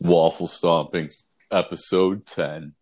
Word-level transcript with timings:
Waffle 0.00 0.46
Stomping, 0.46 1.10
episode 1.50 2.26
10. 2.26 2.74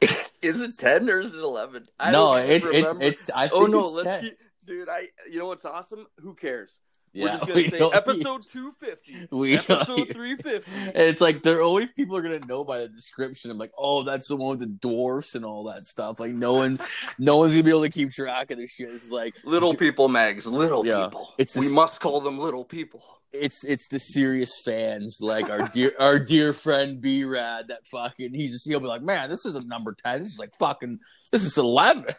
Is 0.42 0.60
it 0.60 0.76
ten 0.76 1.08
or 1.08 1.20
is 1.20 1.34
it 1.34 1.40
eleven? 1.40 1.86
I 1.98 2.12
no, 2.12 2.34
don't 2.36 2.50
it, 2.50 2.64
it's, 2.66 2.96
it's, 3.00 3.30
I 3.34 3.46
oh, 3.46 3.48
think 3.48 3.62
oh 3.62 3.66
no, 3.66 3.84
it's 3.84 3.94
let's 3.94 4.10
10. 4.10 4.22
keep, 4.22 4.38
dude. 4.66 4.88
I, 4.90 5.08
you 5.30 5.38
know 5.38 5.46
what's 5.46 5.64
awesome? 5.64 6.06
Who 6.18 6.34
cares? 6.34 6.70
Yeah, 7.14 7.24
We're 7.24 7.28
just 7.30 7.46
gonna 7.46 7.70
say 7.70 7.90
episode 7.96 8.42
two 8.50 8.72
fifty, 8.80 9.28
we 9.30 9.56
episode 9.56 10.08
three 10.10 10.36
fifty. 10.36 10.70
And 10.86 10.96
it's 10.96 11.20
like 11.20 11.42
they're 11.42 11.62
only 11.62 11.86
people 11.86 12.16
are 12.16 12.22
gonna 12.22 12.40
know 12.40 12.64
by 12.64 12.80
the 12.80 12.88
description. 12.88 13.50
I'm 13.50 13.58
like, 13.58 13.72
oh, 13.78 14.02
that's 14.02 14.28
the 14.28 14.36
one 14.36 14.50
with 14.58 14.60
the 14.60 14.66
dwarfs 14.66 15.34
and 15.34 15.44
all 15.44 15.64
that 15.64 15.86
stuff. 15.86 16.20
Like 16.20 16.32
no 16.32 16.54
one's 16.54 16.82
no 17.18 17.36
one's 17.38 17.52
gonna 17.52 17.62
be 17.62 17.70
able 17.70 17.82
to 17.82 17.88
keep 17.90 18.10
track 18.10 18.50
of 18.50 18.58
this 18.58 18.74
shit. 18.74 18.88
It's 18.90 19.10
like 19.10 19.34
Little 19.44 19.74
people, 19.74 20.08
mags. 20.08 20.46
Little 20.46 20.84
Yeah. 20.84 21.04
people. 21.04 21.32
It's 21.38 21.56
we 21.56 21.62
just- 21.62 21.74
must 21.74 22.00
call 22.00 22.20
them 22.20 22.38
little 22.38 22.64
people. 22.64 23.02
it's 23.32 23.64
it's 23.64 23.88
the 23.88 23.98
serious 24.00 24.60
fans, 24.64 25.18
like 25.20 25.48
our 25.50 25.68
dear 25.68 25.92
our 26.00 26.18
dear 26.18 26.52
friend 26.52 27.00
B 27.00 27.24
Rad 27.24 27.68
that 27.68 27.86
fucking 27.86 28.34
he's 28.34 28.52
just 28.52 28.68
he'll 28.68 28.80
be 28.80 28.86
like, 28.86 29.02
Man, 29.02 29.28
this 29.30 29.44
isn't 29.46 29.66
number 29.68 29.92
ten, 29.94 30.22
this 30.22 30.32
is 30.32 30.38
like 30.38 30.50
fucking 30.58 30.98
this 31.32 31.44
is 31.44 31.56
eleven. 31.58 32.14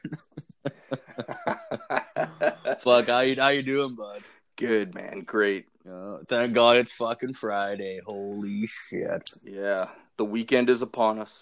Fuck, 2.84 3.08
how 3.08 3.20
you 3.22 3.36
how 3.40 3.50
you 3.50 3.64
doing, 3.64 3.96
bud? 3.96 4.22
Good 4.58 4.96
man, 4.96 5.22
great. 5.22 5.66
Uh, 5.90 6.20
thank 6.28 6.54
God 6.54 6.78
it's 6.78 6.94
fucking 6.94 7.34
Friday. 7.34 8.00
Holy 8.06 8.68
shit. 8.68 9.30
Yeah, 9.44 9.90
the 10.18 10.26
weekend 10.26 10.70
is 10.70 10.82
upon 10.82 11.20
us. 11.20 11.42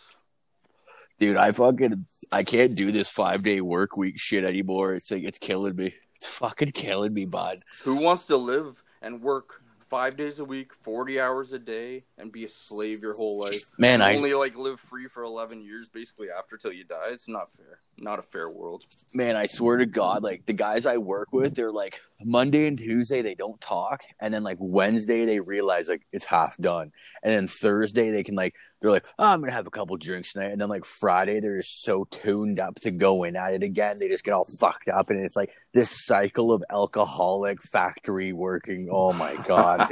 Dude, 1.20 1.38
I 1.38 1.52
fucking 1.52 2.06
I 2.32 2.44
can't 2.44 2.76
do 2.76 2.92
this 2.92 3.10
five 3.10 3.44
day 3.44 3.62
work 3.62 3.96
week 3.98 4.20
shit 4.20 4.44
anymore. 4.44 4.96
It's 4.96 5.12
like 5.12 5.24
it's 5.24 5.38
killing 5.38 5.76
me. 5.76 5.94
It's 6.16 6.26
fucking 6.26 6.72
killing 6.72 7.14
me, 7.14 7.26
bud. 7.26 7.60
Who 7.84 8.02
wants 8.02 8.26
to 8.26 8.38
live 8.38 8.82
and 9.02 9.22
work 9.22 9.62
five 9.90 10.18
days 10.18 10.40
a 10.40 10.46
week, 10.46 10.74
forty 10.74 11.20
hours 11.20 11.54
a 11.54 11.60
day, 11.60 12.04
and 12.18 12.32
be 12.32 12.46
a 12.46 12.50
slave 12.50 13.02
your 13.02 13.14
whole 13.14 13.40
life? 13.40 13.62
Man, 13.78 14.02
I 14.02 14.16
only 14.16 14.34
like 14.34 14.58
live 14.58 14.80
free 14.80 15.08
for 15.08 15.24
eleven 15.24 15.64
years, 15.64 15.88
basically 15.88 16.28
after 16.32 16.58
till 16.58 16.74
you 16.74 16.84
die. 16.84 17.10
It's 17.12 17.28
not 17.28 17.54
fair. 17.54 17.80
Not 17.98 18.20
a 18.20 18.24
fair 18.24 18.50
world. 18.50 18.84
man, 19.14 19.36
I 19.36 19.46
swear 19.46 19.78
to 19.78 19.86
God, 19.86 20.24
like 20.24 20.46
the 20.46 20.54
guys 20.54 20.86
I 20.86 20.98
work 20.98 21.32
with, 21.32 21.56
they're 21.56 21.72
like 21.72 22.00
Monday 22.24 22.68
and 22.68 22.78
Tuesday 22.78 23.22
they 23.22 23.36
don't 23.36 23.60
talk, 23.62 24.04
and 24.20 24.34
then 24.34 24.44
like 24.44 24.58
Wednesday 24.60 25.26
they 25.26 25.40
realize 25.40 25.90
like 25.90 26.02
it's 26.12 26.26
half 26.26 26.58
done, 26.58 26.92
and 27.24 27.34
then 27.34 27.48
Thursday 27.48 28.12
they 28.12 28.24
can 28.24 28.36
like 28.36 28.56
they're 28.82 28.92
like, 28.92 29.06
oh, 29.20 29.26
I'm 29.32 29.40
gonna 29.40 29.54
have 29.54 29.68
a 29.68 29.72
couple 29.72 29.96
drinks 29.98 30.34
tonight, 30.34 30.52
and 30.52 30.60
then 30.60 30.70
like 30.70 30.86
Friday 30.86 31.40
they're 31.40 31.58
just 31.58 31.84
so 31.84 32.06
tuned 32.12 32.60
up 32.60 32.76
to 32.82 32.92
go 32.92 33.24
in 33.24 33.36
at 33.36 33.54
it 33.54 33.64
again, 33.64 33.98
they 34.00 34.10
just 34.10 34.24
get 34.24 34.34
all 34.34 34.46
fucked 34.60 34.90
up, 34.90 35.10
and 35.10 35.20
it's 35.20 35.36
like 35.36 35.52
this 35.74 36.06
cycle 36.06 36.52
of 36.52 36.64
alcoholic 36.70 37.62
factory 37.62 38.34
working. 38.34 38.90
Oh 38.92 39.14
my 39.14 39.36
God, 39.48 39.90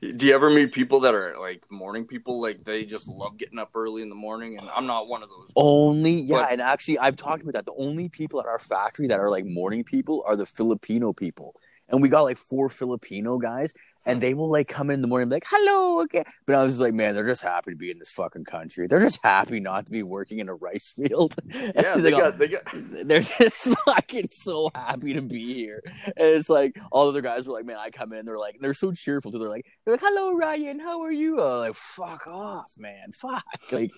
dude. 0.00 0.16
Do 0.18 0.26
you 0.26 0.34
ever 0.34 0.50
meet 0.50 0.72
people 0.72 1.00
that 1.00 1.14
are 1.14 1.38
like 1.38 1.62
morning 1.70 2.06
people? 2.06 2.40
Like 2.40 2.64
they 2.64 2.84
just 2.84 3.08
love 3.08 3.36
getting 3.38 3.58
up 3.58 3.70
early 3.74 4.02
in 4.02 4.08
the 4.08 4.14
morning, 4.14 4.58
and 4.58 4.68
I'm 4.70 4.86
not 4.86 5.08
one 5.08 5.22
of 5.22 5.28
those. 5.28 5.50
Only 5.56 6.12
yeah, 6.22 6.42
But- 6.42 6.52
and 6.52 6.60
actually 6.60 6.98
I've 6.98 7.16
talked 7.20 7.42
about 7.42 7.54
that. 7.54 7.66
The 7.66 7.74
only 7.76 8.08
people 8.08 8.40
at 8.40 8.46
our 8.46 8.58
factory 8.58 9.06
that 9.08 9.18
are 9.18 9.30
like 9.30 9.44
morning 9.46 9.84
people 9.84 10.24
are 10.26 10.36
the 10.36 10.46
Filipino 10.46 11.12
people. 11.12 11.54
And 11.88 12.00
we 12.00 12.08
got 12.08 12.22
like 12.22 12.38
four 12.38 12.68
Filipino 12.70 13.38
guys 13.38 13.74
and 14.06 14.20
they 14.20 14.34
will 14.34 14.50
like 14.50 14.68
come 14.68 14.90
in 14.90 15.02
the 15.02 15.08
morning 15.08 15.24
and 15.24 15.30
be 15.30 15.36
like, 15.36 15.46
Hello, 15.48 16.02
okay. 16.02 16.24
But 16.46 16.56
I 16.56 16.62
was 16.62 16.80
like, 16.80 16.94
man, 16.94 17.14
they're 17.14 17.26
just 17.26 17.42
happy 17.42 17.70
to 17.72 17.76
be 17.76 17.90
in 17.90 17.98
this 17.98 18.10
fucking 18.12 18.44
country. 18.44 18.86
They're 18.86 19.00
just 19.00 19.20
happy 19.22 19.60
not 19.60 19.86
to 19.86 19.92
be 19.92 20.02
working 20.02 20.38
in 20.38 20.48
a 20.48 20.54
rice 20.54 20.88
field. 20.96 21.34
Yeah, 21.48 21.96
they 21.96 22.10
go- 22.10 22.18
got 22.18 22.38
they 22.38 22.48
got. 22.48 22.62
they're 22.72 23.20
just 23.20 23.68
fucking 23.84 24.28
so 24.28 24.70
happy 24.74 25.14
to 25.14 25.22
be 25.22 25.54
here. 25.54 25.82
And 26.06 26.14
it's 26.16 26.48
like 26.48 26.78
all 26.90 27.04
the 27.04 27.10
other 27.10 27.20
guys 27.20 27.46
were 27.46 27.54
like, 27.54 27.66
man, 27.66 27.76
I 27.78 27.90
come 27.90 28.12
in, 28.12 28.24
they're 28.26 28.38
like, 28.38 28.56
they're 28.60 28.74
so 28.74 28.92
cheerful 28.92 29.30
too. 29.32 29.38
They're 29.38 29.48
like, 29.48 29.66
they're 29.84 29.94
like, 29.94 30.00
hello 30.02 30.34
Ryan, 30.34 30.80
how 30.80 31.02
are 31.02 31.12
you? 31.12 31.40
I'm 31.42 31.58
like, 31.60 31.74
fuck 31.74 32.26
off, 32.26 32.72
man, 32.78 33.12
fuck. 33.12 33.44
Like, 33.72 33.92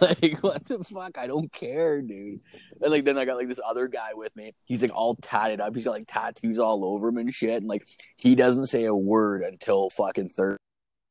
like, 0.00 0.38
what 0.40 0.64
the 0.64 0.82
fuck? 0.84 1.16
I 1.16 1.26
don't 1.26 1.52
care, 1.52 2.02
dude. 2.02 2.40
And 2.80 2.90
like, 2.90 3.04
then 3.04 3.18
I 3.18 3.24
got 3.24 3.36
like 3.36 3.48
this 3.48 3.60
other 3.64 3.86
guy 3.88 4.10
with 4.14 4.34
me. 4.36 4.52
He's 4.64 4.82
like 4.82 4.94
all 4.94 5.14
tatted 5.16 5.60
up. 5.60 5.74
He's 5.74 5.84
got 5.84 5.92
like 5.92 6.06
tattoos 6.08 6.58
all 6.58 6.84
over 6.84 7.08
him 7.08 7.18
and 7.18 7.32
shit. 7.32 7.58
And 7.58 7.66
like, 7.68 7.84
he 8.16 8.34
doesn't 8.34 8.66
say 8.66 8.84
a 8.84 8.94
word 8.94 9.09
until 9.42 9.90
fucking 9.90 10.30
third. 10.30 10.58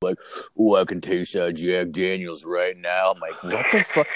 Like, 0.01 0.17
I 0.77 0.85
can 0.85 1.01
taste 1.01 1.35
uh, 1.35 1.51
Jack 1.51 1.91
Daniels 1.91 2.45
right 2.45 2.77
now. 2.77 3.11
I'm 3.11 3.19
like, 3.19 3.43
what 3.43 3.65
the 3.71 3.83
fuck? 3.83 4.07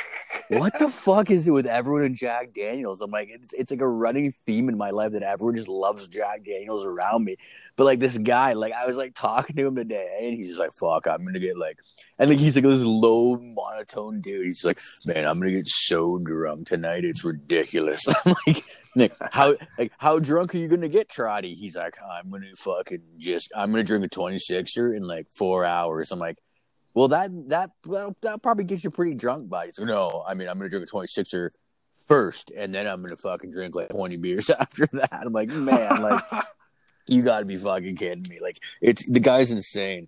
What 0.50 0.78
the 0.80 0.90
fuck 0.90 1.32
is 1.32 1.48
it 1.48 1.52
with 1.52 1.66
everyone 1.66 2.04
and 2.04 2.16
Jack 2.16 2.54
Daniels? 2.54 3.02
I'm 3.02 3.12
like, 3.12 3.30
it's 3.30 3.54
it's 3.54 3.72
like 3.72 3.82
a 3.82 3.88
running 3.88 4.32
theme 4.32 4.70
in 4.70 4.78
my 4.78 4.90
life 4.90 5.12
that 5.14 5.24
everyone 5.24 5.56
just 5.56 5.70
loves 5.70 6.08
Jack 6.08 6.44
Daniels 6.44 6.86
around 6.86 7.24
me. 7.24 7.36
But 7.76 7.86
like 7.86 8.00
this 8.00 8.18
guy, 8.18 8.54
like 8.54 8.74
I 8.74 8.86
was 8.86 8.98
like 8.98 9.16
talking 9.16 9.56
to 9.56 9.66
him 9.66 9.76
today, 9.76 10.20
and 10.22 10.34
he's 10.36 10.48
just 10.48 10.60
like, 10.60 10.74
"Fuck, 10.74 11.08
I'm 11.08 11.26
gonna 11.26 11.40
get 11.40 11.58
like," 11.58 11.80
and 12.20 12.30
like 12.30 12.40
he's 12.40 12.56
like 12.56 12.66
this 12.66 12.84
low 12.84 13.38
monotone 13.38 14.22
dude. 14.22 14.46
He's 14.46 14.64
like, 14.64 14.80
"Man, 15.08 15.26
I'm 15.26 15.40
gonna 15.40 15.52
get 15.52 15.68
so 15.68 16.20
drunk 16.20 16.68
tonight, 16.68 17.06
it's 17.06 17.24
ridiculous." 17.24 18.06
I'm 18.26 18.36
like, 18.48 18.64
Nick, 18.96 19.14
how 19.32 19.56
like 19.78 19.92
how 19.98 20.20
drunk 20.20 20.54
are 20.54 20.60
you 20.60 20.68
gonna 20.68 20.90
get, 20.90 21.10
Trotty? 21.10 21.56
He's 21.56 21.76
like, 21.76 21.96
"I'm 22.02 22.30
gonna 22.30 22.56
fucking 22.56 23.02
just, 23.18 23.52
I'm 23.56 23.72
gonna 23.72 23.84
drink 23.84 24.06
a 24.06 24.10
26er 24.10 24.96
in 24.96 25.04
like 25.04 25.28
four 25.32 25.66
hours." 25.66 26.12
I'm 26.12 26.20
like. 26.20 26.38
Well, 26.94 27.08
that 27.10 27.32
that 27.50 27.72
that, 27.84 28.16
that 28.22 28.44
probably 28.44 28.66
gets 28.66 28.84
you 28.84 28.92
pretty 28.92 29.16
drunk, 29.16 29.50
buddy. 29.50 29.72
So 29.72 29.84
no, 29.84 30.24
I 30.28 30.34
mean 30.34 30.48
I'm 30.48 30.58
gonna 30.58 30.70
drink 30.70 30.88
a 30.88 30.92
26er 30.92 31.50
first, 32.08 32.52
and 32.56 32.74
then 32.74 32.88
I'm 32.88 33.02
gonna 33.02 33.16
fucking 33.16 33.52
drink 33.52 33.76
like 33.76 33.90
20 33.90 34.18
beers 34.18 34.50
after 34.60 34.88
that. 34.94 35.24
I'm 35.26 35.34
like, 35.34 35.50
man, 35.50 36.02
like 36.02 36.24
you 37.08 37.24
gotta 37.24 37.46
be 37.46 37.58
fucking 37.58 37.96
kidding 37.96 38.26
me. 38.30 38.40
Like 38.42 38.60
it's 38.82 39.06
the 39.10 39.20
guy's 39.20 39.52
insane. 39.52 40.08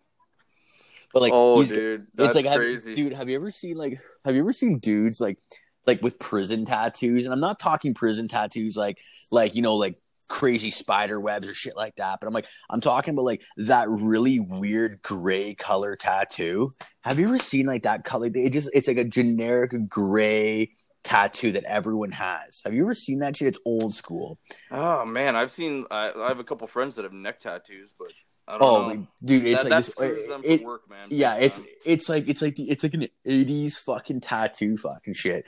But 1.14 1.22
like, 1.22 1.34
oh, 1.34 1.62
he's, 1.62 1.72
dude, 1.72 2.02
that's 2.14 2.28
it's 2.28 2.36
like, 2.36 2.46
have- 2.46 2.58
crazy. 2.58 2.94
dude, 2.94 3.14
have 3.14 3.30
you 3.30 3.36
ever 3.36 3.50
seen 3.50 3.78
like, 3.78 4.00
have 4.26 4.36
you 4.36 4.42
ever 4.42 4.52
seen 4.52 4.80
dudes 4.80 5.22
like, 5.22 5.40
like 5.88 6.02
with 6.02 6.20
prison 6.20 6.66
tattoos? 6.66 7.26
And 7.26 7.34
I'm 7.34 7.40
not 7.40 7.58
talking 7.58 7.94
prison 7.94 8.28
tattoos 8.28 8.76
like, 8.76 9.00
like 9.32 9.56
you 9.56 9.62
know, 9.62 9.76
like 9.76 9.98
crazy 10.28 10.70
spider 10.70 11.20
webs 11.20 11.50
or 11.50 11.54
shit 11.54 11.76
like 11.76 11.96
that. 11.98 12.20
But 12.20 12.28
I'm 12.28 12.34
like, 12.34 12.48
I'm 12.70 12.82
talking 12.82 13.14
about 13.14 13.26
like 13.26 13.42
that 13.58 13.90
really 13.90 14.40
weird 14.40 15.02
gray 15.02 15.54
color 15.56 15.96
tattoo. 15.96 16.72
Have 17.04 17.20
you 17.20 17.28
ever 17.28 17.38
seen 17.38 17.66
like 17.66 17.84
that 17.84 18.04
color? 18.04 18.30
It 18.34 18.52
just, 18.54 18.70
it's 18.74 18.88
like 18.88 18.98
a 18.98 19.06
generic 19.06 19.72
gray 19.88 20.72
tattoo 21.04 21.52
that 21.52 21.64
everyone 21.66 22.12
has. 22.12 22.62
Have 22.66 22.74
you 22.74 22.84
ever 22.84 22.94
seen 22.96 23.20
that 23.20 23.38
shit? 23.38 23.48
It's 23.50 23.60
old 23.66 23.94
school. 23.94 24.40
Oh 24.72 25.06
man, 25.06 25.36
I've 25.36 25.52
seen. 25.52 25.86
I, 25.92 26.12
I 26.16 26.28
have 26.28 26.40
a 26.40 26.44
couple 26.44 26.66
friends 26.68 26.96
that 26.96 27.04
have 27.04 27.14
neck 27.14 27.40
tattoos, 27.40 27.94
but 27.98 28.08
I 28.48 28.58
don't 28.58 28.64
Oh, 28.64 28.94
know. 28.94 29.08
dude, 29.24 29.46
it's 29.46 29.64
that, 29.64 29.70
like 29.70 29.78
this. 29.86 29.94
Uh, 29.98 30.30
them 30.32 30.42
it- 30.44 30.64
work, 30.64 30.90
man. 30.90 31.08
Yeah, 31.10 31.36
it's 31.36 31.60
um, 31.60 31.66
it's 31.86 32.10
like 32.10 32.28
it's 32.28 32.42
like 32.42 32.56
the, 32.56 32.70
it's 32.70 32.84
like 32.84 32.94
an 32.96 33.08
eighties 33.26 33.78
fucking 33.78 34.22
tattoo 34.22 34.78
fucking 34.78 35.14
shit. 35.14 35.48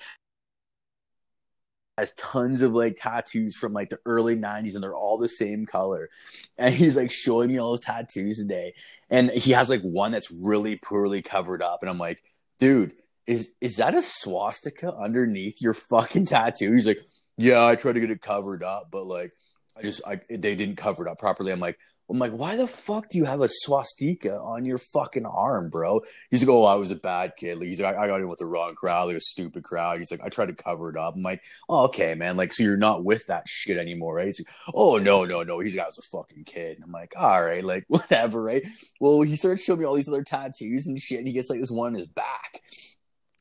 Has 1.97 2.13
tons 2.13 2.62
of 2.62 2.74
like 2.74 2.97
tattoos 3.02 3.56
from 3.56 3.74
like 3.74 3.90
the 3.90 4.00
early 4.06 4.35
nineties 4.35 4.75
and 4.75 4.84
they're 4.84 4.96
all 4.96 5.18
the 5.18 5.30
same 5.30 5.66
color. 5.66 6.09
And 6.58 6.74
he's 6.74 6.96
like 6.96 7.12
showing 7.12 7.52
me 7.52 7.59
all 7.59 7.72
his 7.72 7.80
tattoos 7.81 8.38
today. 8.40 8.74
And 9.09 9.31
he 9.31 9.52
has 9.52 9.69
like 9.69 9.81
one 9.81 10.12
that's 10.12 10.31
really 10.31 10.75
poorly 10.75 11.22
covered 11.22 11.62
up. 11.62 11.80
And 11.81 11.90
I'm 11.90 11.97
like, 11.97 12.22
dude, 12.59 12.94
is 13.25 13.52
is 13.62 13.78
that 13.78 13.96
a 13.96 14.02
swastika 14.02 14.94
underneath 14.96 15.62
your 15.62 15.74
fucking 15.74 16.25
tattoo? 16.25 16.74
He's 16.74 16.88
like, 16.88 17.00
Yeah, 17.38 17.66
I 17.66 17.75
tried 17.75 17.94
to 17.94 18.00
get 18.00 18.12
it 18.12 18.22
covered 18.22 18.63
up, 18.63 18.90
but 18.91 19.06
like 19.06 19.34
I 19.78 19.81
just 19.81 20.02
I 20.07 20.19
they 20.30 20.56
didn't 20.56 20.78
cover 20.78 21.06
it 21.07 21.12
up 21.12 21.19
properly. 21.19 21.52
I'm 21.52 21.59
like, 21.59 21.78
I'm 22.09 22.19
like, 22.19 22.31
why 22.31 22.56
the 22.56 22.68
fuck 22.68 23.09
do 23.09 23.18
you 23.18 23.25
have 23.25 23.41
a 23.41 23.50
swastika 23.50 24.40
on 24.40 24.63
your 24.63 24.78
fucking 24.78 25.25
arm, 25.25 25.69
bro? 25.69 26.01
He's 26.31 26.41
like, 26.41 26.53
oh, 26.53 26.63
I 26.63 26.75
was 26.75 26.90
a 26.90 26.95
bad 26.95 27.34
kid. 27.35 27.57
Like, 27.57 27.68
he's 27.68 27.81
like, 27.81 27.97
I, 27.97 28.06
I 28.06 28.07
got 28.07 28.22
in 28.22 28.29
with 28.29 28.40
the 28.40 28.45
wrong 28.45 28.75
crowd, 28.75 29.07
like 29.07 29.18
a 29.18 29.22
stupid 29.22 29.63
crowd. 29.66 30.00
He's 30.00 30.12
like, 30.12 30.23
I 30.23 30.29
tried 30.29 30.47
to 30.47 30.53
cover 30.53 30.90
it 30.90 30.95
up. 30.95 31.16
I'm 31.16 31.22
like, 31.22 31.44
oh, 31.68 31.85
okay, 31.85 32.16
man. 32.16 32.38
Like, 32.38 32.53
so 32.53 32.63
you're 32.63 32.78
not 32.78 33.03
with 33.03 33.25
that 33.28 33.50
shit 33.50 33.78
anymore, 33.78 34.16
right? 34.16 34.25
He's 34.28 34.40
like, 34.40 34.73
oh, 34.73 34.97
no, 34.97 35.25
no, 35.25 35.44
no. 35.44 35.59
He's 35.59 35.75
got 35.75 35.88
was 35.88 35.97
a 35.97 36.01
fucking 36.03 36.45
kid. 36.45 36.78
And 36.78 36.85
I'm 36.85 36.91
like, 36.91 37.13
all 37.18 37.44
right, 37.44 37.63
like, 37.63 37.84
whatever, 37.90 38.41
right? 38.41 38.66
Well, 39.01 39.22
he 39.22 39.35
starts 39.35 39.63
showing 39.63 39.79
me 39.79 39.85
all 39.85 39.95
these 39.95 40.07
other 40.07 40.24
tattoos 40.24 40.88
and 40.88 41.00
shit, 41.00 41.18
and 41.18 41.27
he 41.27 41.33
gets 41.33 41.50
like 41.50 41.59
this 41.59 41.71
one 41.71 41.88
on 41.88 41.94
his 41.94 42.07
back. 42.07 42.62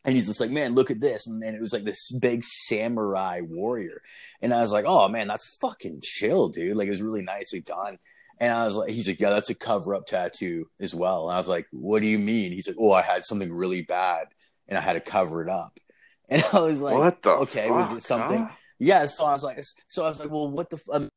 And 0.05 0.15
he's 0.15 0.27
just 0.27 0.41
like, 0.41 0.53
man, 0.53 0.75
look 0.75 0.93
at 0.93 1.01
this. 1.01 1.27
And 1.27 1.43
then 1.43 1.55
it 1.55 1.61
was 1.61 1.73
like 1.73 1.83
this 1.83 2.13
big 2.13 2.45
samurai 2.45 3.41
warrior. 3.43 4.03
And 4.41 4.55
I 4.55 4.61
was 4.61 4.71
like, 4.71 4.85
oh, 4.87 5.09
man, 5.09 5.27
that's 5.27 5.57
fucking 5.61 6.01
chill, 6.03 6.49
dude. 6.49 6.77
Like, 6.77 6.87
it 6.87 6.93
was 6.93 7.03
really 7.03 7.23
nicely 7.23 7.61
done. 7.61 7.99
And 8.39 8.53
I 8.53 8.65
was 8.67 8.77
like, 8.77 8.91
he's 8.91 9.09
like, 9.09 9.21
yeah, 9.21 9.31
that's 9.31 9.51
a 9.51 9.55
cover 9.55 9.95
up 9.95 10.07
tattoo 10.07 10.67
as 10.81 10.95
well. 10.95 11.29
And 11.29 11.35
I 11.35 11.39
was 11.39 11.49
like, 11.49 11.67
what 11.73 12.01
do 12.03 12.07
you 12.07 12.19
mean? 12.19 12.53
He's 12.53 12.69
like, 12.69 12.77
oh, 12.79 12.93
I 12.93 13.03
had 13.03 13.25
something 13.25 13.53
really 13.53 13.83
bad 13.83 14.27
and 14.69 14.77
I 14.77 14.81
had 14.81 14.93
to 14.95 15.01
cover 15.01 15.43
it 15.43 15.49
up. 15.49 15.79
And 16.29 16.43
I 16.53 16.59
was 16.61 16.83
like, 16.83 16.95
what 16.99 17.23
the? 17.23 17.31
okay, 17.31 17.71
was 17.71 17.93
it 17.93 18.03
something? 18.03 18.47
huh? 18.47 18.55
Yeah. 18.81 19.07
So 19.07 19.27
I 19.27 19.33
was 19.33 19.45
like, 19.45 19.63
so 19.87 20.05
I 20.05 20.09
was 20.09 20.19
like, 20.19 20.29
well, 20.29 20.51
what 20.51 20.69
the, 20.71 20.77
f- 20.77 20.83
um, 20.93 21.09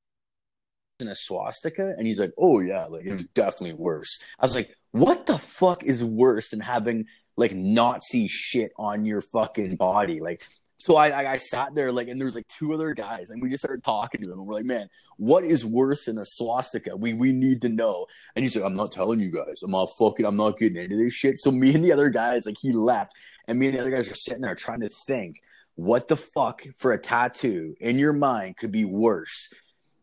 in 1.00 1.08
a 1.08 1.16
swastika? 1.16 1.96
And 1.98 2.06
he's 2.06 2.20
like, 2.20 2.32
oh 2.38 2.60
yeah, 2.60 2.86
like 2.86 3.06
it 3.06 3.14
was 3.14 3.26
definitely 3.26 3.74
worse. 3.74 4.20
I 4.40 4.46
was 4.46 4.54
like, 4.54 4.70
what 4.92 5.26
the 5.26 5.40
fuck 5.40 5.84
is 5.84 6.06
worse 6.06 6.50
than 6.50 6.60
having 6.60 7.06
like 7.38 7.54
Nazi 7.54 8.28
shit 8.28 8.72
on 8.78 9.04
your 9.04 9.22
fucking 9.22 9.78
body? 9.78 10.20
Like 10.20 10.44
So 10.90 10.96
I, 10.96 11.10
I 11.10 11.32
I 11.34 11.38
sat 11.38 11.76
there 11.76 11.92
like, 11.92 12.08
and 12.08 12.20
there's 12.20 12.34
like 12.34 12.48
two 12.48 12.74
other 12.74 12.96
guys, 12.96 13.30
and 13.30 13.42
we 13.44 13.50
just 13.50 13.62
started 13.62 13.84
talking 13.84 14.22
to 14.22 14.30
them, 14.30 14.40
and 14.40 14.48
we're 14.48 14.56
like, 14.56 14.66
man, 14.66 14.88
what 15.18 15.44
is 15.44 15.64
worse 15.64 16.06
than 16.06 16.18
a 16.18 16.26
swastika? 16.26 16.98
We 16.98 17.14
we 17.14 17.32
need 17.32 17.62
to 17.62 17.70
know. 17.70 18.08
And 18.36 18.42
he's 18.42 18.56
like, 18.56 18.66
I'm 18.66 18.76
not 18.76 18.92
telling 18.92 19.20
you 19.20 19.30
guys. 19.30 19.62
I'm 19.64 19.70
not 19.70 19.92
fucking. 20.00 20.26
I'm 20.26 20.36
not 20.36 20.58
getting 20.58 20.82
into 20.82 20.98
this 20.98 21.14
shit. 21.14 21.38
So 21.38 21.52
me 21.52 21.76
and 21.76 21.84
the 21.84 21.92
other 21.92 22.10
guys, 22.10 22.48
like, 22.48 22.58
he 22.60 22.72
left, 22.72 23.14
and 23.48 23.60
me 23.60 23.68
and 23.68 23.76
the 23.76 23.82
other 23.82 23.92
guys 23.92 24.12
are 24.12 24.16
sitting 24.16 24.42
there 24.42 24.56
trying 24.56 24.80
to 24.80 24.90
think, 24.90 25.36
what 25.76 26.08
the 26.08 26.18
fuck 26.18 26.64
for 26.78 26.92
a 26.92 26.98
tattoo 26.98 27.76
in 27.80 28.00
your 28.00 28.14
mind 28.14 28.58
could 28.58 28.72
be 28.72 28.86
worse 28.86 29.54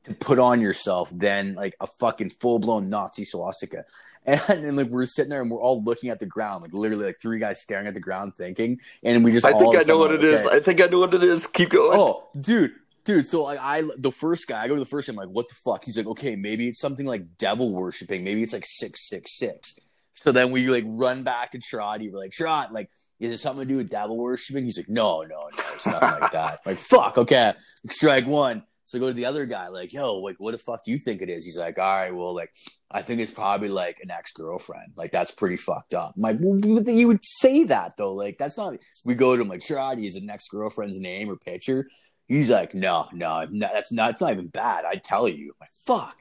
to 0.06 0.14
put 0.14 0.38
on 0.38 0.60
yourself 0.60 1.10
than 1.12 1.54
like 1.54 1.74
a 1.80 1.86
fucking 1.86 2.30
full 2.30 2.58
blown 2.58 2.86
Nazi 2.86 3.24
swastika. 3.24 3.84
And, 4.28 4.40
and 4.48 4.76
like 4.76 4.88
we're 4.88 5.06
sitting 5.06 5.30
there 5.30 5.40
and 5.40 5.48
we're 5.48 5.60
all 5.60 5.80
looking 5.82 6.10
at 6.10 6.18
the 6.18 6.26
ground, 6.26 6.62
like 6.62 6.72
literally 6.72 7.04
like 7.04 7.20
three 7.22 7.38
guys 7.38 7.62
staring 7.62 7.86
at 7.86 7.94
the 7.94 8.00
ground 8.00 8.34
thinking, 8.34 8.80
and 9.04 9.22
we 9.22 9.30
just 9.30 9.46
I 9.46 9.56
think 9.56 9.76
I 9.76 9.82
know 9.82 9.98
what 9.98 10.10
like, 10.10 10.18
it 10.18 10.24
is. 10.24 10.44
okay. 10.44 10.56
I 10.56 10.58
think 10.58 10.80
I 10.80 10.86
know 10.86 10.98
what 10.98 11.14
it 11.14 11.22
is. 11.22 11.46
Keep 11.46 11.68
going. 11.70 11.96
Oh, 11.96 12.28
dude, 12.40 12.72
dude. 13.04 13.24
So 13.24 13.44
like 13.44 13.60
I, 13.60 13.84
the 13.98 14.10
first 14.10 14.48
guy, 14.48 14.64
I 14.64 14.66
go 14.66 14.74
to 14.74 14.80
the 14.80 14.84
first 14.84 15.06
guy. 15.06 15.12
I'm 15.12 15.16
like, 15.16 15.28
what 15.28 15.48
the 15.48 15.54
fuck? 15.54 15.84
He's 15.84 15.96
like, 15.96 16.08
okay, 16.08 16.34
maybe 16.34 16.66
it's 16.66 16.80
something 16.80 17.06
like 17.06 17.38
devil 17.38 17.72
worshipping. 17.72 18.24
Maybe 18.24 18.42
it's 18.42 18.52
like 18.52 18.64
six 18.66 19.08
six 19.08 19.38
six. 19.38 19.78
So 20.14 20.32
then 20.32 20.50
we 20.50 20.66
like 20.66 20.84
run 20.88 21.22
back 21.22 21.52
to 21.52 21.60
Trotty. 21.60 22.10
We're 22.10 22.18
like, 22.18 22.32
Trot, 22.32 22.72
like, 22.72 22.90
is 23.20 23.30
it 23.30 23.38
something 23.38 23.64
to 23.64 23.72
do 23.72 23.76
with 23.76 23.90
devil 23.90 24.16
worshipping? 24.16 24.64
He's 24.64 24.76
like, 24.76 24.88
no, 24.88 25.20
no, 25.20 25.46
no, 25.56 25.64
it's 25.72 25.86
nothing 25.86 26.20
like 26.20 26.32
that. 26.32 26.60
Like, 26.66 26.80
fuck, 26.80 27.16
okay, 27.16 27.52
strike 27.90 28.26
one. 28.26 28.64
So 28.86 28.98
I 28.98 29.00
go 29.00 29.08
to 29.08 29.12
the 29.12 29.24
other 29.26 29.46
guy, 29.46 29.66
like, 29.66 29.92
yo, 29.92 30.14
like, 30.18 30.36
what 30.38 30.52
the 30.52 30.58
fuck 30.58 30.84
do 30.84 30.92
you 30.92 30.98
think 30.98 31.20
it 31.20 31.28
is? 31.28 31.44
He's 31.44 31.58
like, 31.58 31.76
all 31.76 31.84
right, 31.84 32.14
well, 32.14 32.32
like, 32.32 32.52
I 32.88 33.02
think 33.02 33.20
it's 33.20 33.32
probably 33.32 33.68
like 33.68 33.98
an 34.00 34.12
ex 34.12 34.30
girlfriend. 34.30 34.92
Like, 34.96 35.10
that's 35.10 35.32
pretty 35.32 35.56
fucked 35.56 35.92
up. 35.92 36.14
Like, 36.16 36.36
well, 36.40 36.56
you 36.86 37.08
would 37.08 37.18
say 37.24 37.64
that 37.64 37.96
though. 37.98 38.12
Like, 38.12 38.38
that's 38.38 38.56
not. 38.56 38.76
We 39.04 39.16
go 39.16 39.34
to 39.34 39.42
him 39.42 39.48
like, 39.48 39.68
is 39.68 40.14
an 40.14 40.30
ex 40.30 40.46
girlfriend's 40.48 41.00
name 41.00 41.28
or 41.28 41.36
picture? 41.36 41.84
He's 42.28 42.48
like, 42.48 42.74
no, 42.74 43.08
no, 43.12 43.44
no, 43.50 43.68
that's 43.72 43.90
not. 43.92 44.10
It's 44.10 44.20
not 44.20 44.30
even 44.30 44.46
bad. 44.46 44.84
I 44.84 44.94
tell 44.96 45.26
you, 45.26 45.52
I'm 45.60 45.66
like, 45.66 45.70
fuck. 45.84 46.16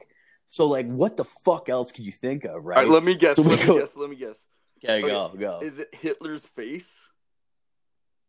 So 0.48 0.66
like, 0.66 0.88
what 0.88 1.16
the 1.16 1.24
fuck 1.24 1.68
else 1.68 1.92
could 1.92 2.04
you 2.04 2.10
think 2.12 2.44
of, 2.44 2.50
All 2.54 2.60
right? 2.60 2.78
right, 2.78 2.88
let 2.88 3.04
me 3.04 3.14
guess. 3.14 3.36
So 3.36 3.42
let 3.42 3.60
me 3.60 3.64
go- 3.64 3.78
guess. 3.78 3.96
Let 3.96 4.10
me 4.10 4.16
guess. 4.16 4.38
okay, 4.84 5.04
okay, 5.04 5.08
go, 5.08 5.32
go. 5.38 5.60
Is 5.62 5.78
it 5.78 5.88
Hitler's 5.94 6.46
face? 6.46 6.92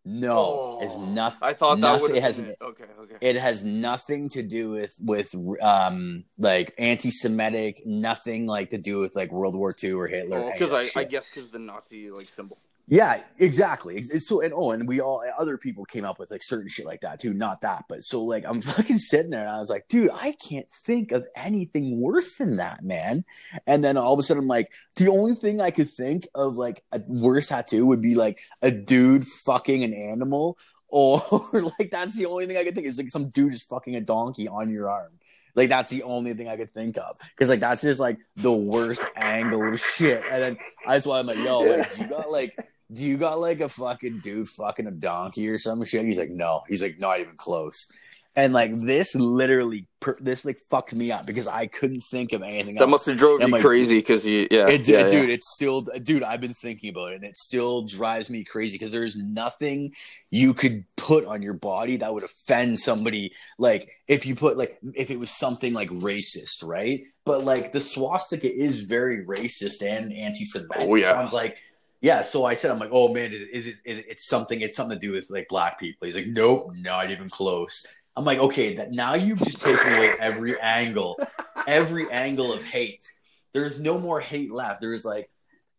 No, 0.09 0.79
it's 0.81 0.95
Oh, 0.95 1.05
nothing. 1.05 1.39
I 1.41 1.53
thought 1.53 1.75
that 1.75 1.81
nothing- 1.81 2.15
it 2.15 2.21
has 2.23 2.39
it. 2.39 2.57
Okay, 2.61 2.85
okay. 3.01 3.15
it 3.19 3.35
has 3.35 3.63
nothing 3.65 4.29
to 4.29 4.41
do 4.41 4.71
with 4.71 4.95
with 5.01 5.35
um 5.61 6.23
like 6.37 6.73
anti-Semitic, 6.77 7.81
nothing 7.85 8.47
like 8.47 8.69
to 8.69 8.77
do 8.77 8.99
with 8.99 9.15
like 9.17 9.31
World 9.33 9.55
War 9.55 9.75
II 9.83 9.91
or 9.93 10.07
Hitler. 10.07 10.49
Because 10.51 10.71
that 10.71 10.91
I, 10.95 11.01
I 11.01 11.03
guess 11.03 11.29
because 11.29 11.49
the 11.49 11.59
Nazi 11.59 12.09
like 12.09 12.27
symbol. 12.27 12.57
Yeah, 12.89 13.21
exactly. 13.37 14.01
So 14.01 14.39
and 14.39 14.53
oh, 14.53 14.71
and 14.71 14.87
we 14.87 15.01
all 15.01 15.21
other 15.37 15.57
people 15.57 15.83
came 15.83 16.05
up 16.05 16.19
with 16.19 16.31
like 16.31 16.41
certain 16.41 16.69
shit 16.69 16.85
like 16.85 17.01
that 17.01 17.19
too. 17.19 17.33
Not 17.33 17.59
that, 17.61 17.83
but 17.89 18.01
so 18.03 18.23
like 18.23 18.45
I'm 18.47 18.61
fucking 18.77 18.97
sitting 18.97 19.29
there 19.29 19.41
and 19.41 19.49
I 19.49 19.57
was 19.57 19.69
like, 19.69 19.89
dude, 19.89 20.09
I 20.13 20.31
can't 20.31 20.71
think 20.71 21.11
of 21.11 21.27
anything 21.35 21.99
worse 21.99 22.35
than 22.35 22.55
that, 22.57 22.85
man. 22.85 23.25
And 23.65 23.83
then 23.83 23.97
all 23.97 24.13
of 24.13 24.19
a 24.19 24.23
sudden, 24.23 24.43
I'm 24.43 24.47
like, 24.47 24.71
the 24.95 25.09
only 25.09 25.33
thing 25.35 25.59
I 25.59 25.69
could 25.69 25.89
think 25.89 26.27
of 26.33 26.55
like 26.55 26.81
a 26.93 27.01
worse 27.07 27.47
tattoo 27.47 27.85
would 27.85 28.01
be 28.01 28.15
like 28.15 28.39
a 28.61 28.71
dude 28.71 29.27
fucking 29.27 29.83
an 29.83 29.93
animal, 29.93 30.57
or 30.87 31.21
like 31.51 31.91
that's 31.91 32.15
the 32.15 32.27
only 32.27 32.45
thing 32.45 32.55
I 32.55 32.63
could 32.63 32.73
think 32.73 32.87
is 32.87 32.97
like 32.97 33.09
some 33.09 33.27
dude 33.27 33.53
is 33.53 33.63
fucking 33.63 33.97
a 33.97 34.01
donkey 34.01 34.47
on 34.47 34.69
your 34.69 34.89
arm. 34.89 35.11
Like 35.55 35.67
that's 35.67 35.89
the 35.89 36.03
only 36.03 36.33
thing 36.35 36.47
I 36.47 36.55
could 36.55 36.69
think 36.69 36.97
of 36.97 37.17
because 37.35 37.49
like 37.49 37.59
that's 37.59 37.81
just 37.81 37.99
like 37.99 38.19
the 38.37 38.53
worst 38.53 39.03
angle 39.17 39.67
of 39.67 39.77
shit. 39.77 40.23
And 40.31 40.41
then 40.41 40.57
that's 40.85 41.05
why 41.05 41.19
I'm 41.19 41.27
like, 41.27 41.39
yo, 41.39 41.59
like, 41.61 41.97
you 41.97 42.07
got 42.07 42.29
like, 42.29 42.55
do 42.91 43.03
you 43.05 43.17
got 43.17 43.39
like 43.39 43.59
a 43.59 43.69
fucking 43.69 44.19
dude 44.19 44.47
fucking 44.47 44.87
a 44.87 44.91
donkey 44.91 45.47
or 45.47 45.57
some 45.59 45.83
shit? 45.83 46.05
He's 46.05 46.17
like, 46.17 46.29
no. 46.29 46.61
He's 46.67 46.81
like, 46.81 46.99
not 46.99 47.19
even 47.19 47.35
close. 47.35 47.87
And 48.35 48.53
like 48.53 48.71
this 48.71 49.15
literally, 49.15 49.87
per- 49.99 50.15
this 50.19 50.45
like 50.45 50.59
fucked 50.69 50.93
me 50.93 51.11
up 51.11 51.25
because 51.25 51.47
I 51.47 51.65
couldn't 51.65 52.01
think 52.11 52.33
of 52.33 52.43
anything 52.43 52.75
That 52.75 52.83
else. 52.83 52.91
must 52.91 53.05
have 53.07 53.17
drove 53.17 53.41
I'm 53.41 53.47
you 53.47 53.53
like, 53.53 53.63
crazy 53.63 53.97
because 53.97 54.27
you, 54.27 54.47
yeah, 54.51 54.69
It, 54.69 54.87
yeah, 54.87 55.09
dude, 55.09 55.27
yeah. 55.29 55.33
it's 55.33 55.51
still, 55.55 55.81
dude. 55.81 56.21
I've 56.21 56.39
been 56.39 56.53
thinking 56.53 56.91
about 56.91 57.13
it, 57.13 57.15
and 57.15 57.23
it 57.23 57.35
still 57.35 57.81
drives 57.81 58.29
me 58.29 58.43
crazy 58.43 58.75
because 58.75 58.91
there's 58.91 59.15
nothing 59.15 59.91
you 60.29 60.53
could 60.53 60.85
put 60.97 61.25
on 61.25 61.41
your 61.41 61.55
body 61.55 61.97
that 61.97 62.13
would 62.13 62.23
offend 62.23 62.79
somebody. 62.79 63.31
Like 63.57 63.89
if 64.07 64.27
you 64.27 64.35
put, 64.35 64.55
like, 64.55 64.77
if 64.93 65.09
it 65.09 65.17
was 65.17 65.31
something 65.31 65.73
like 65.73 65.89
racist, 65.89 66.63
right? 66.63 67.01
But 67.25 67.43
like 67.43 67.73
the 67.73 67.81
swastika 67.81 68.53
is 68.53 68.83
very 68.83 69.25
racist 69.25 69.81
and 69.81 70.13
anti-Semitic. 70.13 70.77
Oh, 70.87 70.93
yeah. 70.93 71.05
So 71.05 71.13
I 71.15 71.23
was 71.23 71.33
like, 71.33 71.57
yeah. 72.01 72.21
So 72.21 72.45
I 72.45 72.53
said, 72.53 72.71
I'm 72.71 72.79
like, 72.79 72.91
oh 72.91 73.13
man, 73.13 73.33
is, 73.33 73.41
is 73.49 73.67
it? 73.67 73.75
Is 73.85 73.97
it 73.99 74.05
it's 74.09 74.27
something. 74.27 74.61
It's 74.61 74.75
something 74.75 74.99
to 74.99 75.05
do 75.07 75.13
with 75.13 75.29
like 75.29 75.47
black 75.49 75.79
people. 75.79 76.05
He's 76.05 76.15
like, 76.15 76.27
nope, 76.27 76.71
not 76.77 77.11
even 77.11 77.29
close. 77.29 77.85
I'm 78.15 78.25
like, 78.25 78.39
okay, 78.39 78.75
that 78.77 78.91
now 78.91 79.13
you've 79.13 79.39
just 79.39 79.61
taken 79.61 79.93
away 79.93 80.13
every 80.19 80.59
angle, 80.59 81.19
every 81.67 82.09
angle 82.11 82.51
of 82.51 82.63
hate. 82.63 83.05
There's 83.53 83.79
no 83.79 83.99
more 83.99 84.19
hate 84.19 84.51
left. 84.51 84.81
There's 84.81 85.05
like 85.05 85.29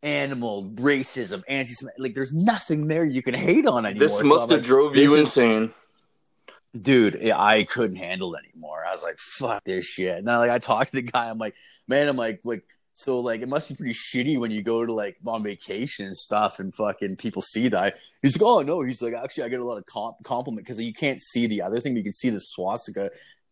animal 0.03 0.71
racism, 0.77 1.43
anti 1.49 1.75
like 1.99 2.15
there's 2.15 2.33
nothing 2.33 2.87
there 2.87 3.05
you 3.05 3.23
can 3.23 3.35
hate 3.35 3.67
on 3.67 3.85
anymore. 3.85 4.09
This 4.09 4.23
must 4.23 4.43
have 4.43 4.59
like, 4.59 4.63
drove 4.63 4.97
you 4.97 5.15
is- 5.15 5.21
insane. 5.21 5.73
dude, 6.81 7.29
I 7.31 7.65
couldn't 7.65 7.97
handle 7.97 8.35
it 8.35 8.43
anymore. 8.53 8.85
I 8.87 8.93
was 8.93 9.03
like, 9.03 9.19
fuck 9.19 9.65
this 9.65 9.87
shit. 9.87 10.17
And 10.17 10.31
I 10.31 10.39
like 10.39 10.51
I 10.51 10.59
talked 10.59 10.91
to 10.91 10.97
the 10.97 11.03
guy, 11.03 11.29
I'm 11.29 11.39
like, 11.39 11.55
man, 11.89 12.09
I'm 12.09 12.17
like, 12.17 12.41
like 12.45 12.63
so 12.99 13.21
like 13.21 13.43
it 13.43 13.49
must 13.49 13.69
be 13.69 13.77
pretty 13.77 13.93
shitty 13.95 14.41
when 14.41 14.51
you 14.51 14.61
go 14.61 14.85
to 14.85 14.93
like 14.93 15.17
on 15.25 15.45
vacation 15.45 16.05
and 16.05 16.17
stuff 16.17 16.59
and 16.59 16.75
fucking 16.75 17.15
people 17.15 17.41
see 17.41 17.69
that. 17.69 17.95
He's 18.23 18.37
like, 18.37 18.51
oh 18.51 18.63
no, 18.63 18.83
he's 18.83 19.01
like, 19.01 19.15
actually 19.15 19.45
I 19.45 19.49
get 19.51 19.61
a 19.61 19.65
lot 19.65 19.79
of 19.79 19.87
comp- 19.87 20.17
compliment 20.25 20.67
because 20.67 20.81
you 20.81 20.93
can't 20.93 21.21
see 21.21 21.47
the 21.47 21.63
other 21.63 21.79
thing, 21.79 21.95
but 21.95 21.99
you 21.99 22.03
can 22.03 22.13
see 22.13 22.31
the 22.31 22.41
swastika. 22.41 23.09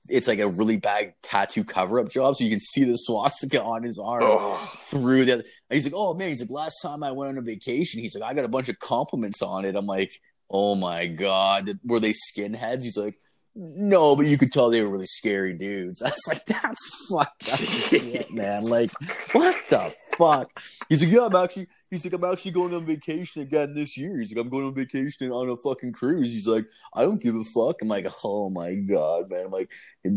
It's 0.08 0.26
like 0.26 0.40
a 0.40 0.48
really 0.48 0.78
bad 0.78 1.14
tattoo 1.22 1.62
cover 1.62 2.00
up 2.00 2.08
job, 2.08 2.34
so 2.34 2.42
you 2.42 2.50
can 2.50 2.58
see 2.58 2.82
the 2.82 2.96
swastika 2.96 3.62
on 3.62 3.84
his 3.84 4.00
arm 4.00 4.24
Oh, 4.24 4.56
through 4.78 5.26
the. 5.26 5.34
And 5.34 5.44
he's 5.70 5.84
like, 5.84 5.94
"Oh 5.96 6.12
man," 6.14 6.30
he's 6.30 6.40
like, 6.40 6.50
"Last 6.50 6.80
time 6.82 7.04
I 7.04 7.12
went 7.12 7.30
on 7.30 7.38
a 7.38 7.42
vacation, 7.42 8.00
he's 8.00 8.16
like, 8.16 8.28
I 8.28 8.34
got 8.34 8.44
a 8.44 8.48
bunch 8.48 8.68
of 8.68 8.80
compliments 8.80 9.42
on 9.42 9.64
it." 9.64 9.76
I'm 9.76 9.86
like, 9.86 10.10
"Oh 10.50 10.74
my 10.74 11.06
god, 11.06 11.70
were 11.84 12.00
they 12.00 12.14
skinheads?" 12.14 12.82
He's 12.82 12.96
like, 12.96 13.16
"No, 13.56 14.14
but 14.14 14.26
you 14.26 14.36
could 14.38 14.52
tell 14.52 14.70
they 14.70 14.82
were 14.82 14.90
really 14.90 15.06
scary 15.06 15.52
dudes." 15.52 16.02
I 16.02 16.10
was 16.10 16.24
like, 16.28 16.46
"That's 16.46 17.08
fucked 17.08 17.52
up 17.52 17.58
shit, 17.58 18.30
man! 18.32 18.64
Like, 18.64 18.90
what 19.32 19.56
the 19.68 19.94
fuck?" 20.16 20.48
He's 20.88 21.02
like, 21.02 21.12
"Yeah, 21.12 21.26
I'm 21.26 21.36
actually." 21.36 21.68
He's 21.90 22.04
like, 22.04 22.14
"I'm 22.14 22.24
actually 22.24 22.50
going 22.50 22.74
on 22.74 22.84
vacation 22.86 23.42
again 23.42 23.74
this 23.74 23.96
year." 23.96 24.18
He's 24.18 24.32
like, 24.34 24.44
"I'm 24.44 24.50
going 24.50 24.66
on 24.66 24.74
vacation 24.74 25.30
on 25.30 25.48
a 25.50 25.56
fucking 25.56 25.92
cruise." 25.92 26.32
He's 26.32 26.46
like, 26.46 26.66
"I 26.94 27.02
don't 27.02 27.22
give 27.22 27.34
a 27.34 27.44
fuck." 27.44 27.82
I'm 27.82 27.88
like, 27.88 28.06
"Oh 28.24 28.50
my 28.50 28.74
god, 28.74 29.30
man!" 29.30 29.46
I'm 29.46 29.52
like, 29.52 29.70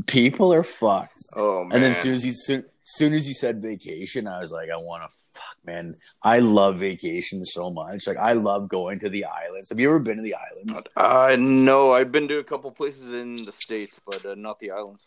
"People 0.08 0.54
are 0.54 0.64
fucked." 0.64 1.26
oh 1.36 1.64
man. 1.64 1.76
And 1.76 1.84
then 1.84 1.92
as 1.92 2.02
soon 2.02 2.14
as 2.14 2.24
he 2.24 2.34
soon, 2.34 2.66
soon 2.84 3.14
as 3.14 3.26
he 3.26 3.34
said 3.34 3.62
vacation, 3.62 4.28
I 4.28 4.40
was 4.40 4.52
like, 4.52 4.70
I 4.70 4.78
want 4.78 5.04
to 5.04 5.10
fuck, 5.40 5.58
man. 5.66 5.96
I 6.24 6.40
love 6.40 6.80
vacation 6.80 7.46
so 7.46 7.70
much. 7.70 8.08
Like 8.08 8.18
I 8.18 8.34
love 8.34 8.70
going 8.70 9.00
to 9.00 9.10
the 9.10 9.26
islands. 9.26 9.70
Have 9.70 9.80
you 9.80 9.90
ever 9.90 10.00
been 10.00 10.18
to 10.18 10.24
the 10.24 10.36
islands? 10.36 10.88
Uh, 10.96 11.36
no, 11.40 11.94
I've 11.94 12.12
been 12.12 12.28
to 12.28 12.40
a 12.40 12.44
couple 12.44 12.72
places 12.72 13.14
in 13.14 13.36
the 13.44 13.52
states, 13.52 14.00
but 14.06 14.26
uh, 14.26 14.36
not 14.36 14.60
the 14.60 14.72
islands. 14.72 15.06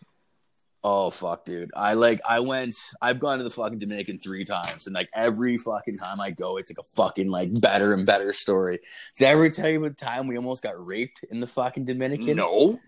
Oh 0.85 1.11
fuck, 1.11 1.45
dude. 1.45 1.71
I 1.77 1.95
like 1.95 2.21
I 2.29 2.41
went. 2.41 2.75
I've 3.01 3.21
gone 3.21 3.39
to 3.39 3.45
the 3.45 3.51
fucking 3.51 3.79
Dominican 3.79 4.19
three 4.19 4.45
times, 4.45 4.87
and 4.87 4.95
like 4.95 5.09
every 5.15 5.57
fucking 5.57 5.97
time 5.97 6.21
I 6.21 6.31
go, 6.31 6.57
it's 6.57 6.73
like 6.73 6.85
a 6.85 6.97
fucking 6.97 7.29
like 7.29 7.61
better 7.61 7.95
and 7.95 8.05
better 8.05 8.33
story. 8.33 8.81
Did 9.17 9.29
I 9.29 9.31
ever 9.31 9.49
tell 9.49 9.69
you 9.69 9.79
about 9.79 9.97
the 9.97 10.05
time 10.05 10.27
we 10.27 10.37
almost 10.37 10.63
got 10.63 10.75
raped 10.85 11.25
in 11.31 11.39
the 11.39 11.47
fucking 11.47 11.85
Dominican? 11.85 12.37
No, 12.37 12.81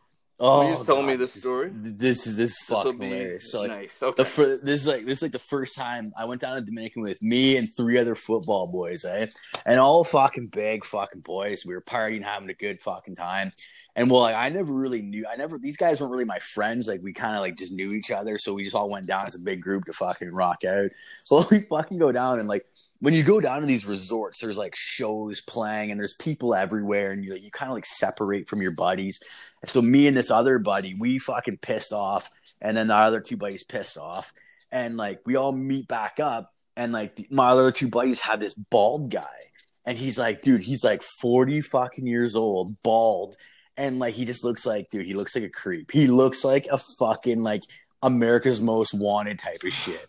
Oh, 0.46 0.74
Please 0.76 0.86
tell 0.86 1.02
me 1.02 1.14
God, 1.14 1.20
this 1.20 1.32
story. 1.32 1.70
This 1.72 2.26
is 2.26 2.36
this 2.36 2.58
this 2.58 2.68
fucking 2.68 3.00
hilarious. 3.00 3.50
So 3.50 3.60
like, 3.60 3.70
nice. 3.70 4.02
Okay. 4.02 4.22
the 4.22 4.28
fir- 4.28 4.58
this 4.62 4.82
is 4.82 4.86
like 4.86 5.06
this 5.06 5.14
is 5.14 5.22
like 5.22 5.32
the 5.32 5.38
first 5.38 5.74
time 5.74 6.12
I 6.18 6.26
went 6.26 6.42
down 6.42 6.56
to 6.56 6.60
Dominican 6.60 7.00
with 7.00 7.22
me 7.22 7.56
and 7.56 7.74
three 7.74 7.96
other 7.96 8.14
football 8.14 8.66
boys, 8.66 9.06
eh? 9.06 9.28
And 9.64 9.80
all 9.80 10.04
fucking 10.04 10.48
big 10.48 10.84
fucking 10.84 11.22
boys. 11.22 11.64
We 11.64 11.72
were 11.72 11.80
partying, 11.80 12.22
having 12.22 12.50
a 12.50 12.54
good 12.54 12.78
fucking 12.82 13.16
time. 13.16 13.52
And 13.96 14.10
well, 14.10 14.22
like 14.22 14.34
I 14.34 14.48
never 14.48 14.72
really 14.72 15.02
knew. 15.02 15.24
I 15.30 15.36
never. 15.36 15.56
These 15.56 15.76
guys 15.76 16.00
weren't 16.00 16.10
really 16.10 16.24
my 16.24 16.40
friends. 16.40 16.88
Like 16.88 17.00
we 17.02 17.12
kind 17.12 17.36
of 17.36 17.42
like 17.42 17.56
just 17.56 17.72
knew 17.72 17.92
each 17.92 18.10
other, 18.10 18.38
so 18.38 18.52
we 18.52 18.64
just 18.64 18.74
all 18.74 18.90
went 18.90 19.06
down 19.06 19.26
as 19.26 19.36
a 19.36 19.40
big 19.40 19.60
group 19.60 19.84
to 19.84 19.92
fucking 19.92 20.34
rock 20.34 20.64
out. 20.64 20.90
So 21.24 21.44
we 21.50 21.60
fucking 21.60 21.98
go 21.98 22.10
down 22.10 22.38
and 22.38 22.48
like 22.48 22.66
when 23.00 23.14
you 23.14 23.22
go 23.22 23.40
down 23.40 23.60
to 23.60 23.66
these 23.66 23.86
resorts, 23.86 24.40
there's 24.40 24.58
like 24.58 24.74
shows 24.74 25.40
playing 25.42 25.90
and 25.90 26.00
there's 26.00 26.14
people 26.14 26.54
everywhere, 26.54 27.12
and 27.12 27.24
you 27.24 27.34
you 27.34 27.50
kind 27.50 27.70
of 27.70 27.74
like 27.74 27.86
separate 27.86 28.48
from 28.48 28.62
your 28.62 28.72
buddies. 28.72 29.20
And 29.62 29.70
so 29.70 29.80
me 29.80 30.06
and 30.06 30.16
this 30.16 30.30
other 30.30 30.58
buddy, 30.58 30.94
we 30.98 31.18
fucking 31.18 31.58
pissed 31.58 31.92
off, 31.92 32.30
and 32.60 32.76
then 32.76 32.88
the 32.88 32.96
other 32.96 33.20
two 33.20 33.36
buddies 33.36 33.62
pissed 33.62 33.96
off, 33.96 34.32
and 34.72 34.96
like 34.96 35.20
we 35.24 35.36
all 35.36 35.52
meet 35.52 35.86
back 35.86 36.18
up, 36.18 36.52
and 36.76 36.92
like 36.92 37.16
the, 37.16 37.28
my 37.30 37.48
other 37.48 37.70
two 37.70 37.88
buddies 37.88 38.20
have 38.20 38.40
this 38.40 38.54
bald 38.54 39.10
guy, 39.10 39.52
and 39.84 39.96
he's 39.98 40.18
like, 40.18 40.42
dude, 40.42 40.62
he's 40.62 40.82
like 40.82 41.02
forty 41.20 41.60
fucking 41.60 42.06
years 42.06 42.34
old, 42.34 42.82
bald, 42.82 43.36
and 43.76 43.98
like 43.98 44.14
he 44.14 44.24
just 44.24 44.44
looks 44.44 44.64
like, 44.66 44.90
dude, 44.90 45.06
he 45.06 45.14
looks 45.14 45.34
like 45.34 45.44
a 45.44 45.50
creep. 45.50 45.90
He 45.90 46.06
looks 46.06 46.44
like 46.44 46.66
a 46.70 46.78
fucking 46.78 47.42
like 47.42 47.62
America's 48.02 48.60
Most 48.60 48.94
Wanted 48.94 49.38
type 49.38 49.62
of 49.64 49.72
shit, 49.72 50.08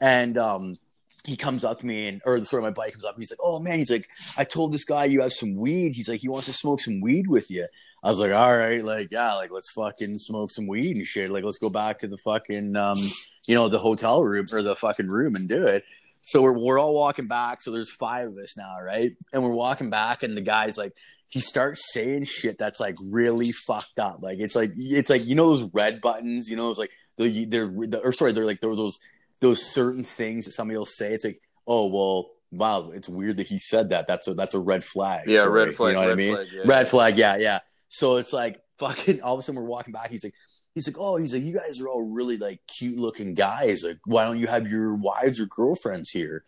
and 0.00 0.36
um 0.38 0.76
he 1.24 1.36
comes 1.36 1.64
up 1.64 1.80
to 1.80 1.86
me 1.86 2.08
and 2.08 2.22
or 2.24 2.40
the 2.40 2.46
sorry, 2.46 2.62
my 2.62 2.70
buddy 2.70 2.92
comes 2.92 3.04
up 3.04 3.14
and 3.14 3.20
he's 3.20 3.30
like, 3.30 3.40
Oh 3.42 3.60
man, 3.60 3.78
he's 3.78 3.90
like, 3.90 4.08
I 4.38 4.44
told 4.44 4.72
this 4.72 4.84
guy 4.84 5.04
you 5.04 5.20
have 5.22 5.32
some 5.32 5.54
weed. 5.54 5.94
He's 5.94 6.08
like, 6.08 6.20
he 6.20 6.28
wants 6.28 6.46
to 6.46 6.52
smoke 6.52 6.80
some 6.80 7.00
weed 7.00 7.26
with 7.28 7.50
you. 7.50 7.66
I 8.02 8.08
was 8.08 8.18
like, 8.18 8.32
all 8.32 8.56
right, 8.56 8.82
like, 8.82 9.12
yeah, 9.12 9.34
like, 9.34 9.50
let's 9.50 9.70
fucking 9.72 10.18
smoke 10.18 10.50
some 10.50 10.66
weed 10.66 10.96
and 10.96 11.06
shit. 11.06 11.28
Like, 11.28 11.44
let's 11.44 11.58
go 11.58 11.68
back 11.68 11.98
to 11.98 12.08
the 12.08 12.16
fucking, 12.16 12.74
um, 12.74 12.98
you 13.46 13.54
know, 13.54 13.68
the 13.68 13.78
hotel 13.78 14.24
room 14.24 14.46
or 14.52 14.62
the 14.62 14.74
fucking 14.74 15.08
room 15.08 15.36
and 15.36 15.48
do 15.48 15.66
it. 15.66 15.84
So 16.30 16.42
we're, 16.42 16.56
we're 16.56 16.78
all 16.78 16.94
walking 16.94 17.26
back. 17.26 17.60
So 17.60 17.72
there's 17.72 17.92
five 17.92 18.28
of 18.28 18.38
us 18.38 18.56
now, 18.56 18.80
right? 18.80 19.10
And 19.32 19.42
we're 19.42 19.50
walking 19.50 19.90
back, 19.90 20.22
and 20.22 20.36
the 20.36 20.40
guy's 20.40 20.78
like, 20.78 20.92
he 21.28 21.40
starts 21.40 21.92
saying 21.92 22.24
shit 22.24 22.56
that's 22.56 22.78
like 22.78 22.94
really 23.10 23.50
fucked 23.50 23.98
up. 23.98 24.18
Like, 24.20 24.38
it's 24.38 24.54
like, 24.54 24.72
it's 24.76 25.10
like, 25.10 25.26
you 25.26 25.34
know, 25.34 25.50
those 25.50 25.68
red 25.72 26.00
buttons, 26.00 26.48
you 26.48 26.56
know, 26.56 26.70
it's 26.70 26.78
like, 26.78 26.92
they're, 27.16 27.46
they're, 27.46 28.00
or 28.04 28.12
sorry, 28.12 28.30
they're 28.30 28.46
like, 28.46 28.60
those, 28.60 28.76
those, 28.76 28.98
those 29.40 29.74
certain 29.74 30.04
things 30.04 30.44
that 30.44 30.52
somebody 30.52 30.78
will 30.78 30.86
say. 30.86 31.12
It's 31.12 31.24
like, 31.24 31.40
oh, 31.66 31.86
well, 31.86 32.30
wow, 32.52 32.90
it's 32.90 33.08
weird 33.08 33.38
that 33.38 33.48
he 33.48 33.58
said 33.58 33.90
that. 33.90 34.06
That's 34.06 34.28
a, 34.28 34.34
that's 34.34 34.54
a 34.54 34.60
red 34.60 34.84
flag. 34.84 35.24
Yeah, 35.26 35.42
Sorry. 35.42 35.66
red 35.66 35.74
flag. 35.74 35.88
You 35.88 35.94
know 35.94 36.06
what 36.06 36.12
I 36.12 36.14
mean? 36.14 36.36
Flag, 36.36 36.48
yeah, 36.52 36.62
red 36.64 36.88
flag 36.88 37.18
yeah 37.18 37.36
yeah 37.38 37.58
so 37.88 38.16
it's 38.16 38.32
like 38.32 38.60
fucking 38.78 39.20
all 39.20 39.34
of 39.34 39.40
a 39.40 39.42
sudden 39.42 39.60
we're 39.60 39.66
walking 39.66 39.92
back 39.92 40.10
he's 40.10 40.24
like 40.24 40.34
he's 40.74 40.86
like 40.86 40.98
oh 40.98 41.16
he's 41.16 41.32
like 41.32 41.42
you 41.42 41.54
guys 41.54 41.80
are 41.80 41.88
all 41.88 42.12
really 42.12 42.36
like 42.36 42.60
cute 42.66 42.98
looking 42.98 43.34
guys. 43.34 43.82
Like 43.84 43.98
why 44.04 44.24
don't 44.24 44.38
you 44.38 44.46
have 44.46 44.68
your 44.68 44.94
wives 44.94 45.40
or 45.40 45.46
girlfriends 45.46 46.10
here? 46.10 46.44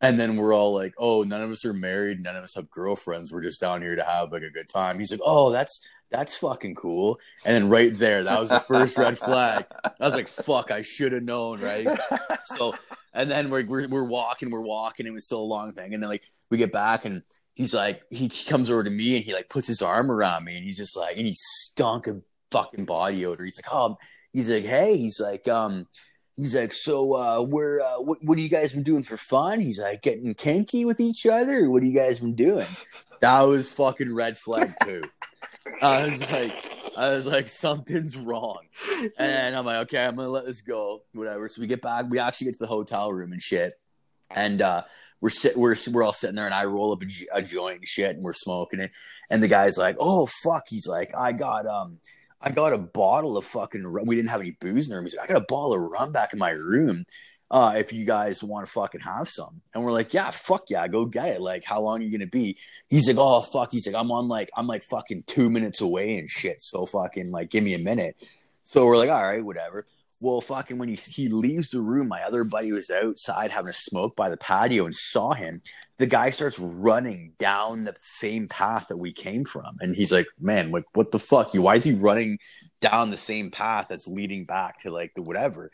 And 0.00 0.20
then 0.20 0.36
we're 0.36 0.54
all 0.54 0.74
like 0.74 0.94
oh 0.98 1.22
none 1.22 1.40
of 1.40 1.50
us 1.50 1.64
are 1.64 1.72
married. 1.72 2.20
None 2.20 2.36
of 2.36 2.44
us 2.44 2.54
have 2.54 2.70
girlfriends. 2.70 3.32
We're 3.32 3.42
just 3.42 3.60
down 3.60 3.82
here 3.82 3.96
to 3.96 4.04
have 4.04 4.32
like 4.32 4.42
a 4.42 4.50
good 4.50 4.68
time. 4.68 4.98
He's 4.98 5.10
like 5.10 5.20
oh 5.24 5.50
that's 5.50 5.80
that's 6.10 6.36
fucking 6.36 6.76
cool. 6.76 7.18
And 7.44 7.54
then 7.54 7.68
right 7.68 7.96
there 7.96 8.24
that 8.24 8.40
was 8.40 8.50
the 8.50 8.60
first 8.60 8.96
red 8.98 9.18
flag. 9.18 9.64
I 9.84 9.92
was 10.00 10.14
like 10.14 10.28
fuck 10.28 10.70
i 10.70 10.82
should 10.82 11.12
have 11.12 11.22
known 11.22 11.60
right? 11.60 11.88
So 12.44 12.74
and 13.12 13.30
then 13.30 13.48
we're, 13.48 13.64
we're 13.64 13.88
we're 13.88 14.04
walking 14.04 14.50
we're 14.50 14.60
walking. 14.60 15.06
It 15.06 15.12
was 15.12 15.28
so 15.28 15.40
a 15.40 15.42
long 15.42 15.72
thing. 15.72 15.94
And 15.94 16.02
then 16.02 16.10
like 16.10 16.24
we 16.50 16.58
get 16.58 16.72
back 16.72 17.04
and 17.04 17.22
he's 17.54 17.72
like 17.72 18.02
he 18.10 18.28
comes 18.28 18.70
over 18.70 18.84
to 18.84 18.90
me 18.90 19.16
and 19.16 19.24
he 19.24 19.32
like 19.32 19.48
puts 19.48 19.66
his 19.66 19.82
arm 19.82 20.10
around 20.10 20.44
me 20.44 20.56
and 20.56 20.64
he's 20.64 20.76
just 20.76 20.96
like 20.96 21.16
and 21.16 21.26
he 21.26 21.34
stunk 21.34 22.06
of 22.06 22.22
fucking 22.54 22.84
body 22.84 23.26
odor. 23.26 23.44
He's 23.44 23.58
like 23.58 23.72
oh 23.72 23.96
he's 24.32 24.48
like 24.48 24.64
hey 24.64 24.96
he's 24.96 25.20
like 25.20 25.48
um 25.48 25.86
he's 26.36 26.54
like 26.54 26.72
so 26.72 27.14
uh 27.14 27.42
we're 27.42 27.80
uh 27.80 28.00
what, 28.00 28.18
what 28.22 28.38
have 28.38 28.42
you 28.42 28.48
guys 28.50 28.72
been 28.72 28.82
doing 28.82 29.02
for 29.02 29.16
fun? 29.16 29.60
He's 29.60 29.80
like 29.80 30.02
getting 30.02 30.34
kinky 30.34 30.84
with 30.84 31.00
each 31.00 31.26
other? 31.26 31.68
What 31.68 31.82
have 31.82 31.90
you 31.90 31.96
guys 31.96 32.20
been 32.20 32.34
doing? 32.34 32.66
That 33.20 33.40
was 33.42 33.72
fucking 33.72 34.14
red 34.14 34.38
flag 34.38 34.74
too. 34.84 35.02
I 35.82 36.06
was 36.06 36.30
like 36.30 36.70
i 36.96 37.08
was 37.10 37.26
like 37.26 37.48
something's 37.48 38.16
wrong. 38.16 38.60
And 39.18 39.56
i'm 39.56 39.66
like 39.66 39.86
okay 39.86 40.04
i'm 40.04 40.14
gonna 40.16 40.28
let 40.28 40.44
this 40.44 40.60
go 40.60 41.02
whatever. 41.14 41.48
So 41.48 41.60
we 41.60 41.66
get 41.66 41.82
back 41.82 42.06
we 42.08 42.18
actually 42.18 42.46
get 42.46 42.54
to 42.54 42.60
the 42.60 42.66
hotel 42.66 43.12
room 43.12 43.32
and 43.32 43.42
shit. 43.42 43.72
And 44.30 44.62
uh 44.62 44.82
we're 45.20 45.30
sit 45.30 45.56
we're 45.56 45.76
we're 45.90 46.02
all 46.02 46.12
sitting 46.12 46.36
there 46.36 46.46
and 46.46 46.54
I 46.54 46.66
roll 46.66 46.92
up 46.92 47.02
a 47.32 47.42
joint 47.42 47.78
and 47.78 47.88
shit 47.88 48.14
and 48.14 48.22
we're 48.22 48.32
smoking 48.34 48.80
it. 48.80 48.90
And 49.30 49.42
the 49.42 49.48
guy's 49.48 49.78
like 49.78 49.96
oh 49.98 50.26
fuck. 50.44 50.64
He's 50.68 50.86
like 50.86 51.12
I 51.16 51.32
got 51.32 51.66
um 51.66 51.98
I 52.44 52.50
got 52.50 52.74
a 52.74 52.78
bottle 52.78 53.38
of 53.38 53.44
fucking 53.46 53.86
rum. 53.86 54.06
we 54.06 54.16
didn't 54.16 54.28
have 54.28 54.40
any 54.40 54.56
booze 54.60 54.86
in 54.86 54.90
the 54.90 54.96
room. 54.96 55.06
He's 55.06 55.16
like 55.16 55.30
I 55.30 55.32
got 55.32 55.42
a 55.42 55.46
bottle 55.48 55.72
of 55.72 55.80
rum 55.80 56.12
back 56.12 56.32
in 56.32 56.38
my 56.38 56.50
room 56.50 57.04
uh 57.50 57.74
if 57.76 57.92
you 57.92 58.04
guys 58.04 58.42
want 58.44 58.66
to 58.66 58.72
fucking 58.72 59.00
have 59.00 59.28
some. 59.28 59.62
And 59.74 59.82
we're 59.82 59.92
like 59.92 60.12
yeah 60.12 60.30
fuck 60.30 60.64
yeah 60.68 60.86
go 60.86 61.06
get 61.06 61.28
it. 61.28 61.40
Like 61.40 61.64
how 61.64 61.80
long 61.80 62.00
are 62.00 62.02
you 62.02 62.12
gonna 62.12 62.26
be? 62.26 62.58
He's 62.88 63.08
like 63.08 63.16
oh 63.18 63.40
fuck. 63.40 63.72
He's 63.72 63.86
like 63.86 63.96
I'm 63.96 64.12
on 64.12 64.28
like 64.28 64.50
I'm 64.56 64.66
like 64.66 64.84
fucking 64.84 65.24
two 65.26 65.48
minutes 65.48 65.80
away 65.80 66.18
and 66.18 66.28
shit. 66.28 66.62
So 66.62 66.84
fucking 66.84 67.30
like 67.30 67.50
give 67.50 67.64
me 67.64 67.74
a 67.74 67.78
minute. 67.78 68.16
So 68.62 68.84
we're 68.84 68.98
like 68.98 69.10
all 69.10 69.22
right 69.22 69.44
whatever 69.44 69.86
well, 70.20 70.40
fucking 70.40 70.78
when 70.78 70.88
he 70.88 70.96
he 70.96 71.28
leaves 71.28 71.70
the 71.70 71.80
room, 71.80 72.08
my 72.08 72.22
other 72.22 72.44
buddy 72.44 72.72
was 72.72 72.90
outside 72.90 73.50
having 73.50 73.70
a 73.70 73.74
smoke 73.74 74.16
by 74.16 74.28
the 74.30 74.36
patio 74.36 74.84
and 74.86 74.94
saw 74.94 75.32
him. 75.32 75.62
The 75.98 76.06
guy 76.06 76.30
starts 76.30 76.58
running 76.58 77.32
down 77.38 77.84
the 77.84 77.94
same 78.02 78.48
path 78.48 78.88
that 78.88 78.96
we 78.96 79.12
came 79.12 79.44
from, 79.44 79.76
and 79.80 79.94
he's 79.94 80.12
like, 80.12 80.26
"Man, 80.40 80.70
like 80.70 80.84
what 80.94 81.10
the 81.10 81.18
fuck? 81.18 81.54
Why 81.54 81.76
is 81.76 81.84
he 81.84 81.92
running 81.92 82.38
down 82.80 83.10
the 83.10 83.16
same 83.16 83.50
path 83.50 83.86
that's 83.88 84.06
leading 84.08 84.44
back 84.44 84.80
to 84.82 84.90
like 84.90 85.12
the 85.14 85.22
whatever?" 85.22 85.70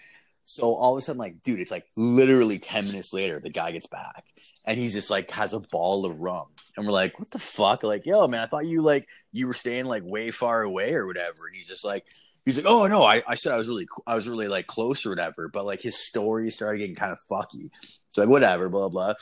So 0.47 0.75
all 0.75 0.95
of 0.95 0.99
a 0.99 1.01
sudden, 1.01 1.21
like, 1.21 1.43
dude, 1.45 1.61
it's 1.61 1.71
like 1.71 1.87
literally 1.97 2.59
ten 2.59 2.87
minutes 2.87 3.13
later, 3.13 3.41
the 3.41 3.51
guy 3.51 3.71
gets 3.73 3.87
back, 3.87 4.25
and 4.65 4.79
he's 4.79 4.93
just 4.93 5.11
like 5.11 5.31
has 5.31 5.53
a 5.53 5.61
ball 5.61 6.07
of 6.07 6.21
rum, 6.21 6.47
and 6.77 6.87
we're 6.87 6.93
like, 6.93 7.19
"What 7.19 7.31
the 7.31 7.39
fuck?" 7.39 7.83
Like, 7.85 8.05
yo, 8.07 8.27
man, 8.27 8.41
I 8.41 8.47
thought 8.47 8.67
you 8.67 8.83
like 8.83 9.07
you 9.33 9.47
were 9.47 9.55
staying 9.55 9.85
like 9.85 10.03
way 10.05 10.31
far 10.33 10.63
away 10.63 10.95
or 10.95 11.07
whatever, 11.07 11.47
and 11.47 11.57
he's 11.57 11.69
just 11.69 11.85
like 11.85 12.05
he's 12.45 12.57
like, 12.57 12.67
oh 12.67 12.87
no, 12.87 13.03
I, 13.03 13.23
I 13.27 13.35
said 13.35 13.53
I 13.53 13.57
was 13.57 13.69
really, 13.69 13.87
I 14.07 14.15
was 14.15 14.29
really 14.29 14.49
like 14.49 14.67
close 14.67 15.05
or 15.05 15.11
whatever, 15.11 15.49
but 15.49 15.65
like 15.65 15.81
his 15.81 15.97
story 15.97 16.51
started 16.51 16.79
getting 16.79 16.95
kind 16.95 17.13
of 17.13 17.21
fucky. 17.31 17.71
So 18.09 18.23
like 18.23 18.31
whatever, 18.31 18.69
blah 18.69 18.89
blah. 18.89 19.15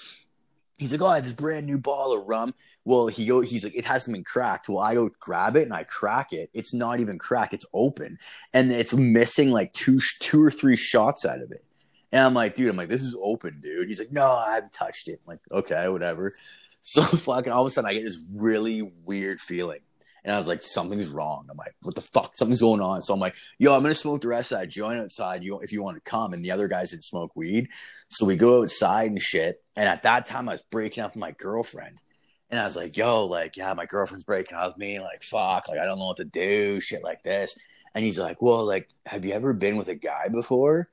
He's 0.78 0.92
like, 0.92 1.02
oh, 1.02 1.08
I 1.08 1.16
have 1.16 1.24
this 1.24 1.32
brand 1.32 1.66
new 1.66 1.78
ball 1.78 2.16
of 2.16 2.26
rum. 2.26 2.54
Well, 2.84 3.08
he 3.08 3.26
go, 3.26 3.40
he's 3.40 3.64
like, 3.64 3.76
it 3.76 3.84
hasn't 3.84 4.14
been 4.14 4.24
cracked. 4.24 4.68
Well, 4.68 4.78
I 4.78 4.94
go 4.94 5.10
grab 5.20 5.56
it 5.56 5.64
and 5.64 5.74
I 5.74 5.82
crack 5.82 6.32
it. 6.32 6.48
It's 6.54 6.72
not 6.72 7.00
even 7.00 7.18
cracked. 7.18 7.52
It's 7.52 7.66
open, 7.74 8.18
and 8.54 8.72
it's 8.72 8.94
missing 8.94 9.50
like 9.50 9.72
two, 9.72 10.00
two 10.20 10.42
or 10.42 10.50
three 10.50 10.76
shots 10.76 11.26
out 11.26 11.42
of 11.42 11.50
it. 11.52 11.64
And 12.12 12.22
I'm 12.22 12.34
like, 12.34 12.54
dude, 12.54 12.70
I'm 12.70 12.76
like, 12.76 12.88
this 12.88 13.02
is 13.02 13.16
open, 13.20 13.60
dude. 13.60 13.88
He's 13.88 13.98
like, 13.98 14.12
no, 14.12 14.24
I 14.24 14.54
haven't 14.54 14.72
touched 14.72 15.08
it. 15.08 15.20
I'm 15.26 15.32
like, 15.32 15.40
okay, 15.50 15.88
whatever. 15.88 16.32
So 16.80 17.02
fucking 17.02 17.52
all 17.52 17.60
of 17.60 17.66
a 17.66 17.70
sudden, 17.70 17.90
I 17.90 17.92
get 17.92 18.04
this 18.04 18.24
really 18.32 18.80
weird 19.04 19.40
feeling. 19.40 19.80
And 20.28 20.34
I 20.34 20.38
was 20.38 20.46
like, 20.46 20.62
something's 20.62 21.08
wrong. 21.08 21.46
I'm 21.50 21.56
like, 21.56 21.74
what 21.80 21.94
the 21.94 22.02
fuck? 22.02 22.36
Something's 22.36 22.60
going 22.60 22.82
on. 22.82 23.00
So 23.00 23.14
I'm 23.14 23.18
like, 23.18 23.34
yo, 23.58 23.74
I'm 23.74 23.80
gonna 23.80 23.94
smoke 23.94 24.20
the 24.20 24.28
rest 24.28 24.52
of 24.52 24.58
that 24.58 24.68
joint 24.68 24.98
outside. 24.98 25.42
You 25.42 25.58
if 25.60 25.72
you 25.72 25.82
want 25.82 25.96
to 25.96 26.02
come. 26.02 26.34
And 26.34 26.44
the 26.44 26.50
other 26.50 26.68
guys 26.68 26.90
didn't 26.90 27.04
smoke 27.04 27.34
weed. 27.34 27.70
So 28.10 28.26
we 28.26 28.36
go 28.36 28.60
outside 28.60 29.10
and 29.10 29.22
shit. 29.22 29.64
And 29.74 29.88
at 29.88 30.02
that 30.02 30.26
time 30.26 30.46
I 30.50 30.52
was 30.52 30.62
breaking 30.70 31.02
up 31.02 31.12
with 31.12 31.20
my 31.20 31.30
girlfriend. 31.30 32.02
And 32.50 32.60
I 32.60 32.66
was 32.66 32.76
like, 32.76 32.94
yo, 32.94 33.24
like, 33.24 33.56
yeah, 33.56 33.72
my 33.72 33.86
girlfriend's 33.86 34.26
breaking 34.26 34.58
up 34.58 34.72
with 34.72 34.76
me. 34.76 35.00
Like, 35.00 35.22
fuck, 35.22 35.66
like 35.66 35.78
I 35.78 35.86
don't 35.86 35.98
know 35.98 36.08
what 36.08 36.18
to 36.18 36.26
do, 36.26 36.78
shit 36.78 37.02
like 37.02 37.22
this. 37.22 37.58
And 37.94 38.04
he's 38.04 38.18
like, 38.18 38.42
well, 38.42 38.66
like, 38.66 38.90
have 39.06 39.24
you 39.24 39.32
ever 39.32 39.54
been 39.54 39.78
with 39.78 39.88
a 39.88 39.94
guy 39.94 40.28
before? 40.28 40.90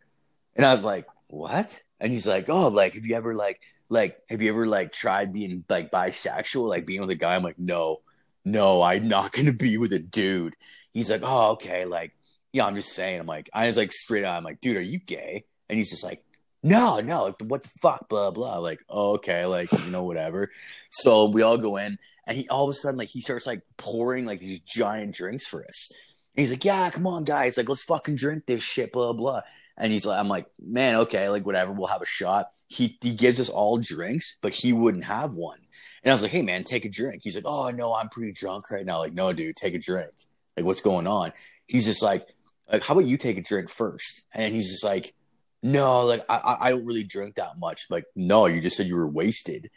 And 0.55 0.65
I 0.65 0.71
was 0.71 0.85
like, 0.85 1.07
what? 1.27 1.81
And 1.99 2.09
he's 2.09 2.25
like, 2.25 2.47
oh, 2.47 2.69
like, 2.69 2.93
have 2.93 3.05
you 3.05 3.15
ever 3.15 3.35
like 3.35 3.59
like 3.89 4.17
have 4.29 4.41
you 4.41 4.47
ever 4.47 4.65
like 4.65 4.93
tried 4.93 5.33
being 5.33 5.65
like 5.67 5.91
bisexual, 5.91 6.69
like 6.69 6.85
being 6.85 7.01
with 7.01 7.09
a 7.09 7.15
guy? 7.15 7.35
I'm 7.35 7.43
like, 7.43 7.59
no 7.59 7.99
no, 8.45 8.81
I'm 8.81 9.07
not 9.07 9.31
gonna 9.31 9.53
be 9.53 9.77
with 9.77 9.91
a 9.93 9.99
dude. 9.99 10.55
He's 10.93 11.09
like, 11.09 11.21
oh, 11.23 11.51
okay, 11.53 11.85
like, 11.85 12.13
yeah, 12.53 12.65
I'm 12.65 12.75
just 12.75 12.93
saying. 12.93 13.19
I'm 13.19 13.27
like, 13.27 13.49
I 13.53 13.67
was 13.67 13.75
like 13.77 13.91
straight 13.91 14.23
on. 14.23 14.37
I'm 14.37 14.43
like, 14.43 14.61
dude, 14.61 14.77
are 14.77 14.81
you 14.81 14.99
gay? 14.99 15.43
And 15.67 15.77
he's 15.77 15.89
just 15.89 16.03
like, 16.03 16.23
no, 16.63 16.99
no, 16.99 17.25
like, 17.25 17.35
what 17.41 17.63
the 17.63 17.69
fuck, 17.81 18.07
blah 18.09 18.31
blah. 18.31 18.59
Like, 18.59 18.79
oh, 18.89 19.15
okay, 19.15 19.45
like, 19.45 19.71
you 19.71 19.91
know, 19.91 20.03
whatever. 20.03 20.49
So 20.89 21.29
we 21.29 21.41
all 21.41 21.57
go 21.57 21.77
in, 21.77 21.97
and 22.27 22.37
he 22.37 22.47
all 22.49 22.63
of 22.63 22.69
a 22.69 22.73
sudden 22.73 22.97
like 22.97 23.09
he 23.09 23.21
starts 23.21 23.45
like 23.45 23.61
pouring 23.77 24.25
like 24.25 24.39
these 24.39 24.59
giant 24.59 25.13
drinks 25.15 25.45
for 25.47 25.63
us. 25.63 25.89
And 26.35 26.41
he's 26.41 26.51
like, 26.51 26.65
yeah, 26.65 26.89
come 26.91 27.07
on, 27.07 27.23
guys, 27.23 27.57
like, 27.57 27.69
let's 27.69 27.83
fucking 27.83 28.15
drink 28.15 28.45
this 28.45 28.63
shit, 28.63 28.91
blah 28.91 29.13
blah. 29.13 29.41
And 29.77 29.91
he's 29.91 30.05
like, 30.05 30.19
I'm 30.19 30.29
like, 30.29 30.47
man, 30.59 30.95
okay, 31.01 31.29
like 31.29 31.45
whatever, 31.45 31.71
we'll 31.71 31.87
have 31.87 32.01
a 32.01 32.05
shot. 32.05 32.51
He 32.67 32.97
he 33.01 33.13
gives 33.13 33.39
us 33.39 33.49
all 33.49 33.77
drinks, 33.77 34.37
but 34.41 34.53
he 34.53 34.73
wouldn't 34.73 35.05
have 35.05 35.35
one. 35.35 35.59
And 36.05 36.11
I 36.11 36.13
was 36.13 36.21
like, 36.21 36.31
hey 36.31 36.43
man, 36.43 36.63
take 36.63 36.85
a 36.85 36.89
drink. 36.89 37.23
He's 37.23 37.35
like, 37.35 37.45
oh 37.47 37.71
no, 37.71 37.95
I'm 37.95 38.09
pretty 38.09 38.31
drunk 38.31 38.69
right 38.69 38.85
now. 38.85 38.99
Like, 38.99 39.13
no, 39.13 39.33
dude, 39.33 39.55
take 39.55 39.73
a 39.73 39.79
drink. 39.79 40.11
Like, 40.55 40.65
what's 40.65 40.81
going 40.81 41.07
on? 41.07 41.33
He's 41.67 41.85
just 41.85 42.03
like, 42.03 42.23
like, 42.71 42.83
how 42.83 42.93
about 42.93 43.07
you 43.07 43.17
take 43.17 43.39
a 43.39 43.41
drink 43.41 43.69
first? 43.69 44.21
And 44.33 44.53
he's 44.53 44.69
just 44.71 44.83
like, 44.83 45.15
no, 45.63 46.05
like 46.05 46.23
I 46.29 46.57
I 46.61 46.69
don't 46.69 46.85
really 46.85 47.03
drink 47.03 47.35
that 47.35 47.57
much. 47.57 47.87
Like, 47.89 48.05
no, 48.15 48.45
you 48.45 48.61
just 48.61 48.77
said 48.77 48.87
you 48.87 48.95
were 48.95 49.07
wasted. 49.07 49.71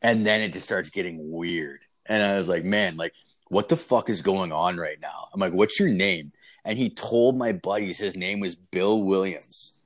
And 0.00 0.24
then 0.24 0.40
it 0.40 0.54
just 0.54 0.64
starts 0.64 0.88
getting 0.88 1.30
weird. 1.30 1.80
And 2.06 2.22
I 2.22 2.36
was 2.36 2.48
like, 2.48 2.64
man, 2.64 2.96
like, 2.96 3.12
what 3.48 3.68
the 3.68 3.76
fuck 3.76 4.08
is 4.08 4.22
going 4.22 4.52
on 4.52 4.78
right 4.78 4.98
now? 5.00 5.28
I'm 5.32 5.40
like, 5.40 5.52
what's 5.52 5.78
your 5.78 5.90
name? 5.90 6.32
And 6.64 6.78
he 6.78 6.88
told 6.88 7.36
my 7.36 7.52
buddies 7.52 7.98
his 7.98 8.16
name 8.16 8.40
was 8.40 8.54
Bill 8.54 9.02
Williams. 9.02 9.78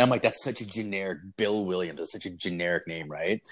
And 0.00 0.06
I'm 0.06 0.10
like, 0.10 0.22
that's 0.22 0.42
such 0.42 0.62
a 0.62 0.66
generic 0.66 1.18
Bill 1.36 1.66
Williams. 1.66 1.98
That's 1.98 2.12
such 2.12 2.24
a 2.24 2.30
generic 2.30 2.86
name, 2.86 3.06
right? 3.10 3.42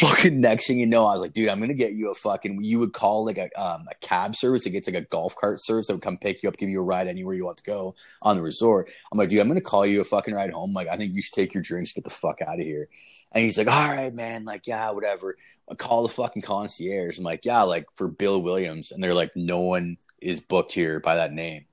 Fucking 0.00 0.40
next 0.40 0.66
thing 0.66 0.80
you 0.80 0.86
know, 0.86 1.06
I 1.06 1.12
was 1.12 1.20
like, 1.20 1.34
dude, 1.34 1.48
I'm 1.48 1.60
gonna 1.60 1.72
get 1.72 1.92
you 1.92 2.10
a 2.10 2.16
fucking. 2.16 2.64
You 2.64 2.80
would 2.80 2.92
call 2.92 3.24
like 3.24 3.38
a 3.38 3.48
um, 3.56 3.86
a 3.88 3.94
cab 4.00 4.34
service. 4.34 4.66
It 4.66 4.70
gets 4.70 4.88
like 4.88 4.96
a 4.96 5.06
golf 5.06 5.36
cart 5.36 5.62
service 5.62 5.86
that 5.86 5.92
would 5.92 6.02
come 6.02 6.18
pick 6.18 6.42
you 6.42 6.48
up, 6.48 6.56
give 6.56 6.68
you 6.68 6.80
a 6.80 6.84
ride 6.84 7.06
anywhere 7.06 7.36
you 7.36 7.44
want 7.44 7.58
to 7.58 7.62
go 7.62 7.94
on 8.22 8.34
the 8.34 8.42
resort. 8.42 8.90
I'm 9.12 9.18
like, 9.18 9.28
dude, 9.28 9.38
I'm 9.38 9.46
gonna 9.46 9.60
call 9.60 9.86
you 9.86 10.00
a 10.00 10.04
fucking 10.04 10.34
ride 10.34 10.50
home. 10.50 10.72
Like, 10.72 10.88
I 10.88 10.96
think 10.96 11.14
you 11.14 11.22
should 11.22 11.32
take 11.32 11.54
your 11.54 11.62
drinks, 11.62 11.92
get 11.92 12.02
the 12.02 12.10
fuck 12.10 12.42
out 12.42 12.58
of 12.58 12.66
here. 12.66 12.88
And 13.30 13.44
he's 13.44 13.56
like, 13.56 13.68
all 13.68 13.88
right, 13.88 14.12
man. 14.12 14.44
Like, 14.44 14.66
yeah, 14.66 14.90
whatever. 14.90 15.36
I 15.70 15.76
call 15.76 16.02
the 16.02 16.08
fucking 16.08 16.42
concierge. 16.42 17.18
I'm 17.18 17.24
like, 17.24 17.44
yeah, 17.44 17.62
like 17.62 17.86
for 17.94 18.08
Bill 18.08 18.42
Williams. 18.42 18.90
And 18.90 19.00
they're 19.00 19.14
like, 19.14 19.30
no 19.36 19.60
one 19.60 19.98
is 20.20 20.40
booked 20.40 20.72
here 20.72 20.98
by 20.98 21.14
that 21.14 21.32
name. 21.32 21.66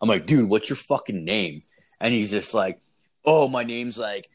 I'm 0.00 0.08
like, 0.08 0.24
dude, 0.24 0.48
what's 0.48 0.70
your 0.70 0.76
fucking 0.76 1.26
name? 1.26 1.60
And 2.00 2.14
he's 2.14 2.30
just 2.30 2.54
like, 2.54 2.78
oh, 3.26 3.48
my 3.48 3.64
name's 3.64 3.98
like 3.98 4.28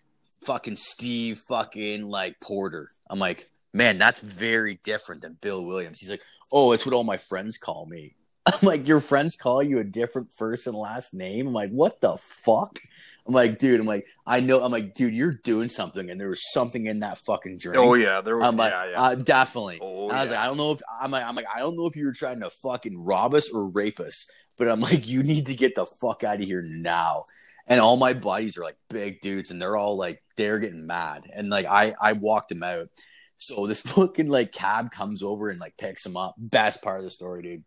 fucking 0.45 0.75
Steve 0.75 1.39
fucking 1.47 2.07
like 2.07 2.39
Porter. 2.39 2.89
I'm 3.09 3.19
like, 3.19 3.49
man, 3.73 3.97
that's 3.97 4.19
very 4.19 4.79
different 4.83 5.21
than 5.21 5.37
Bill 5.41 5.63
Williams. 5.63 5.99
He's 5.99 6.09
like, 6.09 6.23
oh, 6.51 6.73
it's 6.73 6.85
what 6.85 6.93
all 6.93 7.03
my 7.03 7.17
friends 7.17 7.57
call 7.57 7.85
me. 7.85 8.15
I'm 8.45 8.59
like, 8.61 8.87
your 8.87 8.99
friends 8.99 9.35
call 9.35 9.61
you 9.61 9.79
a 9.79 9.83
different 9.83 10.33
first 10.33 10.67
and 10.67 10.75
last 10.75 11.13
name? 11.13 11.47
I'm 11.47 11.53
like, 11.53 11.69
what 11.69 12.01
the 12.01 12.17
fuck? 12.17 12.79
I'm 13.27 13.35
like, 13.35 13.59
dude, 13.59 13.79
I'm 13.79 13.85
like, 13.85 14.07
I 14.25 14.39
know, 14.39 14.63
I'm 14.63 14.71
like, 14.71 14.95
dude, 14.95 15.13
you're 15.13 15.35
doing 15.43 15.69
something, 15.69 16.09
and 16.09 16.19
there 16.19 16.29
was 16.29 16.51
something 16.51 16.87
in 16.87 17.01
that 17.01 17.19
fucking 17.19 17.59
drink. 17.59 17.77
Oh 17.77 17.93
yeah, 17.93 18.19
there 18.21 18.35
was. 18.35 18.47
I'm 18.47 18.57
like, 18.57 18.71
yeah, 18.71 18.91
yeah. 18.91 19.01
Uh, 19.01 19.15
definitely. 19.15 19.77
oh, 19.79 20.09
I 20.09 20.23
was 20.23 20.31
yeah. 20.31 20.37
like, 20.37 20.39
I 20.39 20.45
don't 20.47 20.57
know 20.57 20.71
if 20.71 20.81
I'm 20.99 21.11
like, 21.11 21.23
I'm 21.23 21.35
like, 21.35 21.45
I 21.53 21.59
don't 21.59 21.77
know 21.77 21.85
if 21.85 21.95
you 21.95 22.05
were 22.05 22.13
trying 22.13 22.39
to 22.39 22.49
fucking 22.49 22.97
rob 22.97 23.35
us 23.35 23.51
or 23.53 23.67
rape 23.67 23.99
us, 23.99 24.27
but 24.57 24.67
I'm 24.67 24.81
like, 24.81 25.07
you 25.07 25.21
need 25.21 25.45
to 25.47 25.55
get 25.55 25.75
the 25.75 25.85
fuck 25.85 26.23
out 26.23 26.41
of 26.41 26.47
here 26.47 26.63
now. 26.63 27.25
And 27.67 27.79
all 27.79 27.97
my 27.97 28.13
buddies 28.13 28.57
are 28.57 28.63
like 28.63 28.77
big 28.89 29.21
dudes, 29.21 29.51
and 29.51 29.61
they're 29.61 29.77
all 29.77 29.97
like, 29.97 30.21
they're 30.37 30.59
getting 30.59 30.87
mad, 30.87 31.23
and 31.33 31.49
like, 31.49 31.65
I 31.65 31.93
I 32.01 32.13
walked 32.13 32.49
them 32.49 32.63
out. 32.63 32.89
So 33.37 33.67
this 33.67 33.81
fucking 33.81 34.29
like 34.29 34.51
cab 34.51 34.91
comes 34.91 35.23
over 35.23 35.49
and 35.49 35.59
like 35.59 35.77
picks 35.77 36.05
him 36.05 36.17
up. 36.17 36.35
Best 36.37 36.81
part 36.81 36.97
of 36.97 37.03
the 37.03 37.09
story, 37.09 37.41
dude. 37.41 37.63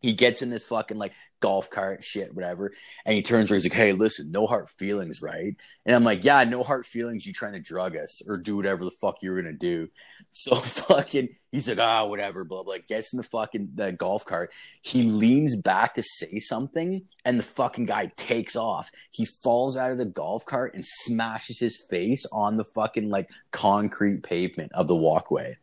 He 0.00 0.12
gets 0.12 0.42
in 0.42 0.50
this 0.50 0.66
fucking 0.66 0.98
like 0.98 1.12
golf 1.40 1.70
cart 1.70 2.02
shit, 2.04 2.34
whatever, 2.34 2.72
and 3.06 3.14
he 3.14 3.22
turns 3.22 3.50
around. 3.50 3.56
He's 3.56 3.66
like, 3.66 3.72
"Hey, 3.72 3.92
listen, 3.92 4.30
no 4.30 4.46
hard 4.46 4.68
feelings, 4.70 5.22
right?" 5.22 5.54
And 5.86 5.96
I'm 5.96 6.04
like, 6.04 6.24
"Yeah, 6.24 6.44
no 6.44 6.62
hard 6.62 6.86
feelings. 6.86 7.26
You 7.26 7.32
trying 7.32 7.54
to 7.54 7.60
drug 7.60 7.96
us 7.96 8.22
or 8.26 8.36
do 8.36 8.56
whatever 8.56 8.84
the 8.84 8.90
fuck 8.90 9.22
you 9.22 9.30
were 9.30 9.40
gonna 9.40 9.52
do?" 9.52 9.88
So 10.30 10.54
fucking, 10.56 11.30
he's 11.50 11.68
like, 11.68 11.78
"Ah, 11.78 12.04
whatever." 12.04 12.44
Blah 12.44 12.62
blah. 12.62 12.74
Gets 12.86 13.12
in 13.12 13.16
the 13.16 13.22
fucking 13.22 13.70
the 13.74 13.92
golf 13.92 14.24
cart. 14.24 14.50
He 14.82 15.02
leans 15.02 15.56
back 15.56 15.94
to 15.94 16.02
say 16.02 16.38
something, 16.38 17.02
and 17.24 17.38
the 17.38 17.42
fucking 17.42 17.86
guy 17.86 18.10
takes 18.16 18.54
off. 18.54 18.90
He 19.10 19.24
falls 19.24 19.76
out 19.76 19.90
of 19.90 19.98
the 19.98 20.04
golf 20.04 20.44
cart 20.44 20.74
and 20.74 20.84
smashes 20.84 21.58
his 21.58 21.76
face 21.90 22.26
on 22.32 22.54
the 22.54 22.64
fucking 22.64 23.10
like 23.10 23.30
concrete 23.52 24.22
pavement 24.22 24.72
of 24.72 24.86
the 24.86 24.96
walkway. 24.96 25.56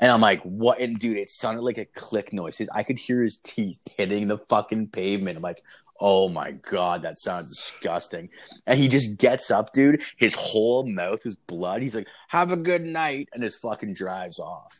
And 0.00 0.12
I'm 0.12 0.20
like, 0.20 0.40
what? 0.42 0.80
And 0.80 0.98
dude, 0.98 1.16
it 1.16 1.30
sounded 1.30 1.62
like 1.62 1.78
a 1.78 1.84
click 1.84 2.32
noise. 2.32 2.60
I 2.72 2.82
could 2.82 2.98
hear 2.98 3.22
his 3.22 3.38
teeth 3.38 3.80
hitting 3.96 4.28
the 4.28 4.38
fucking 4.38 4.88
pavement. 4.88 5.17
I'm 5.26 5.42
like, 5.42 5.62
oh 6.00 6.28
my 6.28 6.52
God, 6.52 7.02
that 7.02 7.18
sounds 7.18 7.50
disgusting. 7.50 8.28
And 8.66 8.78
he 8.78 8.88
just 8.88 9.16
gets 9.16 9.50
up, 9.50 9.72
dude. 9.72 10.02
His 10.16 10.34
whole 10.34 10.86
mouth 10.86 11.26
is 11.26 11.36
blood. 11.36 11.82
He's 11.82 11.94
like, 11.94 12.08
have 12.28 12.52
a 12.52 12.56
good 12.56 12.82
night. 12.82 13.28
And 13.32 13.42
his 13.42 13.58
fucking 13.58 13.94
drives 13.94 14.38
off. 14.38 14.78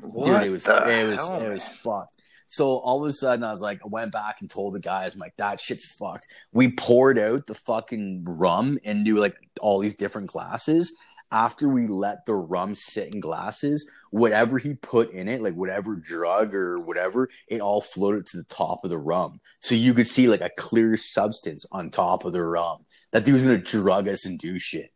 What 0.00 0.26
dude, 0.26 0.42
it 0.42 0.50
was, 0.50 0.66
it 0.66 1.06
was, 1.06 1.28
hell, 1.28 1.40
it 1.40 1.48
was 1.48 1.68
fucked. 1.68 2.14
So 2.46 2.78
all 2.78 3.02
of 3.02 3.08
a 3.08 3.12
sudden, 3.12 3.44
I 3.44 3.52
was 3.52 3.60
like, 3.60 3.80
I 3.84 3.88
went 3.88 4.12
back 4.12 4.36
and 4.40 4.50
told 4.50 4.74
the 4.74 4.80
guys, 4.80 5.14
I'm 5.14 5.20
like, 5.20 5.36
that 5.36 5.60
shit's 5.60 5.86
fucked. 5.86 6.26
We 6.52 6.70
poured 6.70 7.18
out 7.18 7.46
the 7.46 7.54
fucking 7.54 8.24
rum 8.24 8.78
into 8.82 9.16
like 9.16 9.36
all 9.60 9.78
these 9.78 9.94
different 9.94 10.28
glasses. 10.28 10.92
After 11.32 11.68
we 11.68 11.88
let 11.88 12.24
the 12.24 12.34
rum 12.34 12.76
sit 12.76 13.12
in 13.14 13.20
glasses, 13.20 13.88
whatever 14.16 14.58
he 14.58 14.74
put 14.74 15.10
in 15.10 15.28
it, 15.28 15.42
like 15.42 15.54
whatever 15.54 15.94
drug 15.94 16.54
or 16.54 16.78
whatever, 16.80 17.28
it 17.48 17.60
all 17.60 17.80
floated 17.82 18.24
to 18.26 18.38
the 18.38 18.44
top 18.44 18.82
of 18.84 18.90
the 18.90 18.98
rum. 18.98 19.40
So 19.60 19.74
you 19.74 19.92
could 19.94 20.08
see 20.08 20.26
like 20.28 20.40
a 20.40 20.50
clear 20.56 20.96
substance 20.96 21.66
on 21.70 21.90
top 21.90 22.24
of 22.24 22.32
the 22.32 22.42
rum. 22.42 22.84
That 23.12 23.24
dude 23.24 23.34
was 23.34 23.44
gonna 23.44 23.58
drug 23.58 24.08
us 24.08 24.24
and 24.24 24.38
do 24.38 24.58
shit. 24.58 24.90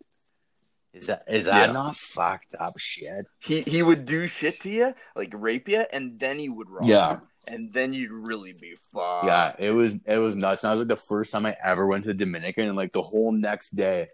Is 0.93 1.07
that 1.07 1.25
is 1.29 1.45
that 1.45 1.67
Yeah. 1.69 1.73
not 1.73 1.97
fucked 1.97 2.55
up 2.59 2.79
shit? 2.79 3.27
He 3.39 3.61
he 3.63 3.83
would 3.83 4.07
do 4.07 4.27
shit 4.27 4.59
to 4.61 4.71
you, 4.71 4.95
like 5.15 5.33
rape 5.35 5.69
you, 5.69 5.85
and 5.93 6.19
then 6.19 6.39
he 6.39 6.49
would 6.49 6.69
rob 6.71 6.89
Yeah. 6.89 7.13
you, 7.13 7.21
and 7.47 7.73
then 7.73 7.93
you'd 7.93 8.11
really 8.11 8.55
be 8.55 8.75
fucked. 8.93 9.27
Yeah, 9.27 9.55
it 9.59 9.71
was 9.73 9.95
it 10.07 10.19
was 10.19 10.35
nuts. 10.35 10.65
And 10.65 10.71
that 10.71 10.75
was 10.79 10.89
like 10.89 10.97
the 10.99 11.05
first 11.05 11.31
time 11.31 11.45
I 11.47 11.57
ever 11.63 11.87
went 11.87 12.05
to 12.05 12.09
the 12.09 12.15
Dominican, 12.15 12.69
and 12.69 12.77
like 12.77 12.93
the 12.93 13.03
whole 13.03 13.33
next 13.33 13.77
day, 13.77 14.09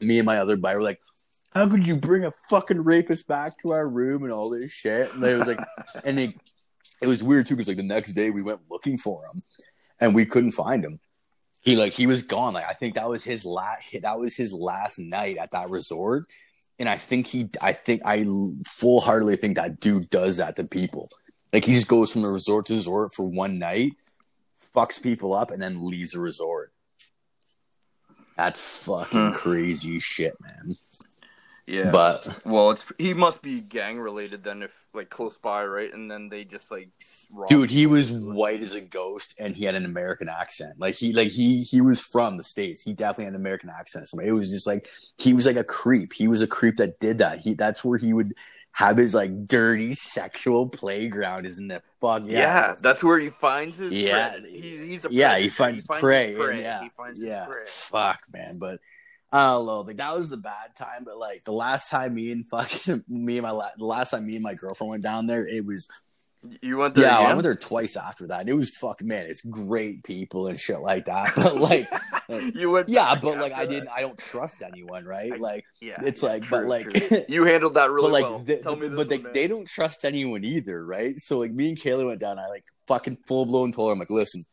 me 0.00 0.18
and 0.18 0.26
my 0.26 0.38
other 0.38 0.56
buddy 0.56 0.76
were 0.76 0.82
like, 0.82 1.00
"How 1.54 1.68
could 1.68 1.86
you 1.86 1.96
bring 1.96 2.24
a 2.24 2.32
fucking 2.50 2.82
rapist 2.82 3.26
back 3.26 3.58
to 3.58 3.70
our 3.70 3.88
room 3.88 4.24
and 4.24 4.32
all 4.32 4.50
this 4.50 4.72
shit?" 4.72 5.12
And 5.14 5.22
it 5.24 5.38
was 5.38 5.48
like, 5.48 5.60
and 6.04 6.18
it 6.18 6.34
it 7.00 7.06
was 7.06 7.22
weird 7.22 7.46
too 7.46 7.54
because 7.54 7.68
like 7.68 7.76
the 7.76 7.82
next 7.82 8.12
day 8.12 8.30
we 8.30 8.42
went 8.42 8.60
looking 8.70 8.98
for 8.98 9.22
him, 9.24 9.42
and 10.00 10.14
we 10.14 10.24
couldn't 10.26 10.52
find 10.52 10.84
him. 10.84 11.00
He 11.62 11.76
like 11.76 11.92
he 11.92 12.06
was 12.06 12.22
gone. 12.22 12.54
Like 12.54 12.66
I 12.66 12.74
think 12.74 12.94
that 12.94 13.08
was 13.08 13.24
his 13.24 13.44
last 13.44 13.82
that 14.02 14.18
was 14.18 14.36
his 14.36 14.52
last 14.52 14.98
night 14.98 15.36
at 15.38 15.52
that 15.52 15.70
resort. 15.70 16.26
And 16.76 16.88
I 16.88 16.96
think 16.96 17.28
he, 17.28 17.48
I 17.62 17.72
think, 17.72 18.02
I 18.04 18.26
full 18.66 19.00
heartedly 19.00 19.36
think 19.36 19.54
that 19.54 19.78
dude 19.78 20.10
does 20.10 20.38
that 20.38 20.56
to 20.56 20.64
people. 20.64 21.08
Like 21.52 21.64
he 21.64 21.72
just 21.72 21.86
goes 21.86 22.12
from 22.12 22.22
the 22.22 22.28
resort 22.28 22.66
to 22.66 22.74
resort 22.74 23.14
for 23.14 23.28
one 23.28 23.60
night, 23.60 23.92
fucks 24.74 25.00
people 25.00 25.34
up, 25.34 25.52
and 25.52 25.62
then 25.62 25.86
leaves 25.88 26.10
the 26.10 26.18
resort. 26.18 26.72
That's 28.36 28.84
fucking 28.84 29.28
Hmm. 29.28 29.32
crazy 29.32 30.00
shit, 30.00 30.34
man. 30.40 30.76
Yeah. 31.66 31.90
But 31.90 32.40
well, 32.44 32.70
it's 32.70 32.84
he 32.98 33.14
must 33.14 33.40
be 33.42 33.60
gang 33.60 33.98
related 33.98 34.44
then, 34.44 34.62
if 34.62 34.72
like 34.92 35.10
close 35.10 35.38
by, 35.38 35.64
right? 35.64 35.92
And 35.92 36.10
then 36.10 36.28
they 36.28 36.44
just 36.44 36.70
like 36.70 36.90
dude, 37.48 37.70
he 37.70 37.86
was 37.86 38.12
white 38.12 38.62
as 38.62 38.74
a 38.74 38.80
ghost, 38.80 39.34
and 39.38 39.56
he 39.56 39.64
had 39.64 39.74
an 39.74 39.84
American 39.84 40.28
accent. 40.28 40.74
Like 40.78 40.94
he, 40.94 41.12
like 41.12 41.28
he, 41.28 41.62
he 41.62 41.80
was 41.80 42.00
from 42.00 42.36
the 42.36 42.44
states. 42.44 42.82
He 42.82 42.92
definitely 42.92 43.24
had 43.26 43.34
an 43.34 43.40
American 43.40 43.70
accent. 43.70 44.08
So 44.08 44.18
it 44.20 44.30
was 44.32 44.50
just 44.50 44.66
like 44.66 44.88
he 45.18 45.32
was 45.32 45.46
like 45.46 45.56
a 45.56 45.64
creep. 45.64 46.12
He 46.12 46.28
was 46.28 46.42
a 46.42 46.46
creep 46.46 46.76
that 46.76 47.00
did 47.00 47.18
that. 47.18 47.40
He, 47.40 47.54
that's 47.54 47.84
where 47.84 47.98
he 47.98 48.12
would 48.12 48.34
have 48.72 48.96
his 48.96 49.14
like 49.14 49.44
dirty 49.44 49.94
sexual 49.94 50.68
playground. 50.68 51.46
Is 51.46 51.58
in 51.58 51.68
the 51.68 51.80
fuck 52.00 52.22
Yeah. 52.26 52.38
yeah. 52.40 52.74
that's 52.80 53.02
where 53.04 53.18
he 53.20 53.30
finds 53.30 53.78
his 53.78 53.92
Yeah. 53.92 54.32
prey. 54.38 54.50
He's, 54.50 54.80
he's 54.80 55.04
a 55.04 55.08
yeah, 55.10 55.38
he 55.38 55.48
predator. 55.48 55.54
finds, 55.54 55.82
prey. 56.00 56.34
prey. 56.34 56.60
yeah, 56.60 56.82
He 56.82 56.88
finds 56.90 57.20
yeah. 57.22 57.40
his 57.40 57.48
prey. 57.48 57.62
Fuck, 57.68 58.20
man. 58.32 58.58
But 58.58 58.80
I 59.34 59.46
don't 59.48 59.66
know. 59.66 59.80
Like 59.80 59.96
that 59.96 60.16
was 60.16 60.30
the 60.30 60.36
bad 60.36 60.76
time. 60.76 61.02
But 61.04 61.18
like 61.18 61.42
the 61.42 61.52
last 61.52 61.90
time 61.90 62.14
me 62.14 62.30
and 62.30 62.46
fucking 62.46 63.02
me 63.08 63.38
and 63.38 63.42
my 63.42 63.50
la- 63.50 63.70
the 63.76 63.84
last 63.84 64.12
time 64.12 64.26
me 64.26 64.36
and 64.36 64.44
my 64.44 64.54
girlfriend 64.54 64.90
went 64.90 65.02
down 65.02 65.26
there, 65.26 65.44
it 65.46 65.66
was 65.66 65.88
You 66.62 66.76
went 66.76 66.94
there 66.94 67.06
yeah. 67.06 67.18
I 67.18 67.28
went 67.30 67.42
there 67.42 67.56
twice 67.56 67.96
after 67.96 68.28
that. 68.28 68.42
And 68.42 68.48
it 68.48 68.54
was 68.54 68.76
fucking 68.76 69.08
man. 69.08 69.26
It's 69.28 69.42
great 69.42 70.04
people 70.04 70.46
and 70.46 70.58
shit 70.58 70.78
like 70.80 71.06
that. 71.06 71.32
But 71.36 71.56
like. 71.56 71.88
you 72.54 72.70
went 72.70 72.88
yeah, 72.88 73.14
but 73.16 73.38
like 73.38 73.52
I 73.52 73.66
didn't. 73.66 73.88
I 73.88 74.00
don't 74.00 74.16
trust 74.18 74.62
anyone, 74.62 75.04
right? 75.04 75.38
Like 75.38 75.64
Yeah, 75.82 76.00
it's 76.02 76.22
yeah, 76.22 76.28
like, 76.30 76.42
true, 76.44 76.60
but 76.60 76.68
like, 76.68 77.28
you 77.28 77.44
handled 77.44 77.74
that 77.74 77.90
really 77.90 78.08
but 78.08 78.12
like, 78.12 78.24
well. 78.24 78.38
they, 78.38 78.58
Tell 78.58 78.76
me 78.76 78.88
but 78.88 79.10
they, 79.10 79.18
man. 79.18 79.32
they 79.34 79.46
don't 79.46 79.66
trust 79.68 80.04
anyone 80.06 80.42
either, 80.44 80.86
right? 80.86 81.18
So 81.18 81.40
like, 81.40 81.52
me 81.52 81.70
and 81.70 81.78
Kayla 81.78 82.06
went 82.06 82.20
down. 82.20 82.38
I 82.38 82.46
like 82.46 82.64
fucking 82.86 83.18
full 83.26 83.44
blown 83.46 83.72
told 83.72 83.88
her, 83.88 83.92
I'm 83.92 83.98
like, 83.98 84.08
listen, 84.10 84.44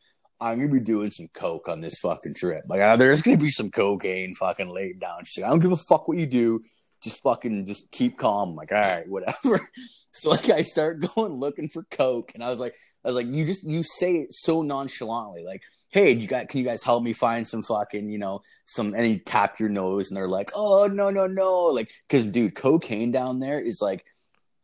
I'm 0.42 0.58
gonna 0.58 0.72
be 0.72 0.80
doing 0.80 1.10
some 1.10 1.28
coke 1.34 1.68
on 1.68 1.80
this 1.80 1.98
fucking 2.00 2.34
trip. 2.34 2.62
Like, 2.68 2.80
uh, 2.80 2.96
there's 2.96 3.22
gonna 3.22 3.36
be 3.36 3.48
some 3.48 3.70
cocaine 3.70 4.34
fucking 4.34 4.68
laid 4.68 5.00
down. 5.00 5.24
She's 5.24 5.42
like, 5.42 5.48
I 5.48 5.50
don't 5.50 5.62
give 5.62 5.72
a 5.72 5.76
fuck 5.76 6.08
what 6.08 6.18
you 6.18 6.26
do. 6.26 6.60
Just 7.02 7.22
fucking, 7.22 7.66
just 7.66 7.90
keep 7.90 8.18
calm. 8.18 8.50
I'm 8.50 8.56
like, 8.56 8.72
all 8.72 8.80
right, 8.80 9.08
whatever. 9.08 9.60
So 10.14 10.28
like, 10.28 10.50
I 10.50 10.60
start 10.60 11.00
going 11.14 11.32
looking 11.32 11.68
for 11.68 11.84
coke, 11.84 12.32
and 12.34 12.44
I 12.44 12.50
was 12.50 12.60
like, 12.60 12.74
I 13.02 13.08
was 13.08 13.16
like, 13.16 13.28
you 13.28 13.46
just 13.46 13.64
you 13.64 13.82
say 13.82 14.16
it 14.16 14.32
so 14.32 14.60
nonchalantly, 14.60 15.42
like. 15.44 15.62
Hey, 15.88 16.12
you 16.12 16.26
got? 16.26 16.48
Can 16.48 16.58
you 16.58 16.64
guys 16.64 16.82
help 16.82 17.02
me 17.02 17.12
find 17.12 17.46
some 17.46 17.62
fucking, 17.62 18.08
you 18.08 18.16
know, 18.16 18.40
some? 18.64 18.94
And 18.94 19.06
you 19.06 19.18
tap 19.18 19.60
your 19.60 19.68
nose, 19.68 20.08
and 20.08 20.16
they're 20.16 20.26
like, 20.26 20.50
"Oh 20.54 20.88
no, 20.90 21.10
no, 21.10 21.26
no!" 21.26 21.64
Like, 21.66 21.90
because 22.08 22.30
dude, 22.30 22.54
cocaine 22.54 23.10
down 23.10 23.40
there 23.40 23.60
is 23.60 23.78
like, 23.82 24.02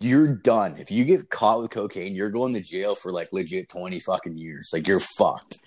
you're 0.01 0.29
done. 0.29 0.77
If 0.79 0.91
you 0.91 1.05
get 1.05 1.31
caught 1.31 1.61
with 1.61 1.71
cocaine, 1.71 2.15
you're 2.15 2.31
going 2.31 2.55
to 2.55 2.61
jail 2.61 2.95
for 2.95 3.13
like 3.13 3.33
legit 3.33 3.69
twenty 3.69 4.01
fucking 4.01 4.37
years. 4.37 4.71
Like, 4.73 4.87
you're 4.87 5.01
fucked. 5.01 5.59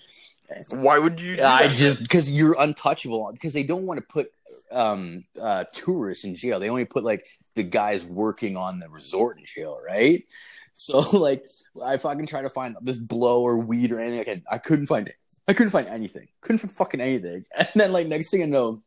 Why 0.70 0.98
would 0.98 1.20
you? 1.20 1.36
Do 1.36 1.44
I 1.44 1.72
just 1.72 2.02
because 2.02 2.30
you're 2.30 2.56
untouchable 2.58 3.30
because 3.32 3.52
they 3.52 3.62
don't 3.62 3.84
want 3.84 3.98
to 4.00 4.06
put 4.06 4.32
um 4.70 5.24
uh 5.40 5.64
tourists 5.72 6.24
in 6.24 6.34
jail. 6.34 6.60
They 6.60 6.70
only 6.70 6.84
put 6.84 7.04
like 7.04 7.26
the 7.54 7.62
guys 7.62 8.06
working 8.06 8.56
on 8.56 8.78
the 8.78 8.88
resort 8.88 9.38
in 9.38 9.44
jail, 9.46 9.78
right? 9.86 10.24
So 10.74 11.00
like 11.16 11.44
I 11.84 11.96
fucking 11.98 12.26
try 12.26 12.42
to 12.42 12.48
find 12.48 12.74
this 12.80 12.96
blow 12.96 13.42
or 13.42 13.58
weed 13.58 13.92
or 13.92 14.00
anything. 14.00 14.42
I, 14.50 14.54
I 14.54 14.58
couldn't 14.58 14.86
find 14.86 15.06
it. 15.06 15.14
I 15.46 15.52
couldn't 15.52 15.70
find 15.70 15.86
anything. 15.86 16.26
Couldn't 16.40 16.58
find 16.58 16.72
fucking 16.72 17.00
anything. 17.00 17.44
And 17.56 17.68
then 17.76 17.92
like 17.92 18.08
next 18.08 18.30
thing 18.30 18.42
I 18.42 18.46
know, 18.46 18.82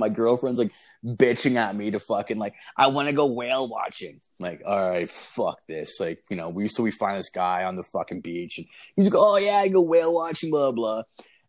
my 0.00 0.08
girlfriend's 0.08 0.58
like 0.58 0.72
bitching 1.04 1.54
at 1.54 1.76
me 1.76 1.90
to 1.92 2.00
fucking 2.00 2.38
like 2.38 2.54
I 2.76 2.88
want 2.88 3.08
to 3.08 3.14
go 3.14 3.26
whale 3.26 3.68
watching. 3.68 4.20
Like, 4.40 4.62
all 4.66 4.90
right, 4.90 5.08
fuck 5.08 5.58
this. 5.68 6.00
Like, 6.00 6.18
you 6.28 6.36
know, 6.36 6.48
we 6.48 6.66
so 6.66 6.82
we 6.82 6.90
find 6.90 7.16
this 7.16 7.30
guy 7.30 7.64
on 7.64 7.76
the 7.76 7.84
fucking 7.84 8.22
beach 8.22 8.58
and 8.58 8.66
he's 8.96 9.06
like, 9.06 9.14
oh 9.16 9.36
yeah, 9.36 9.56
I 9.56 9.68
go 9.68 9.82
whale 9.82 10.14
watching, 10.14 10.50
blah 10.50 10.72
blah. 10.72 11.02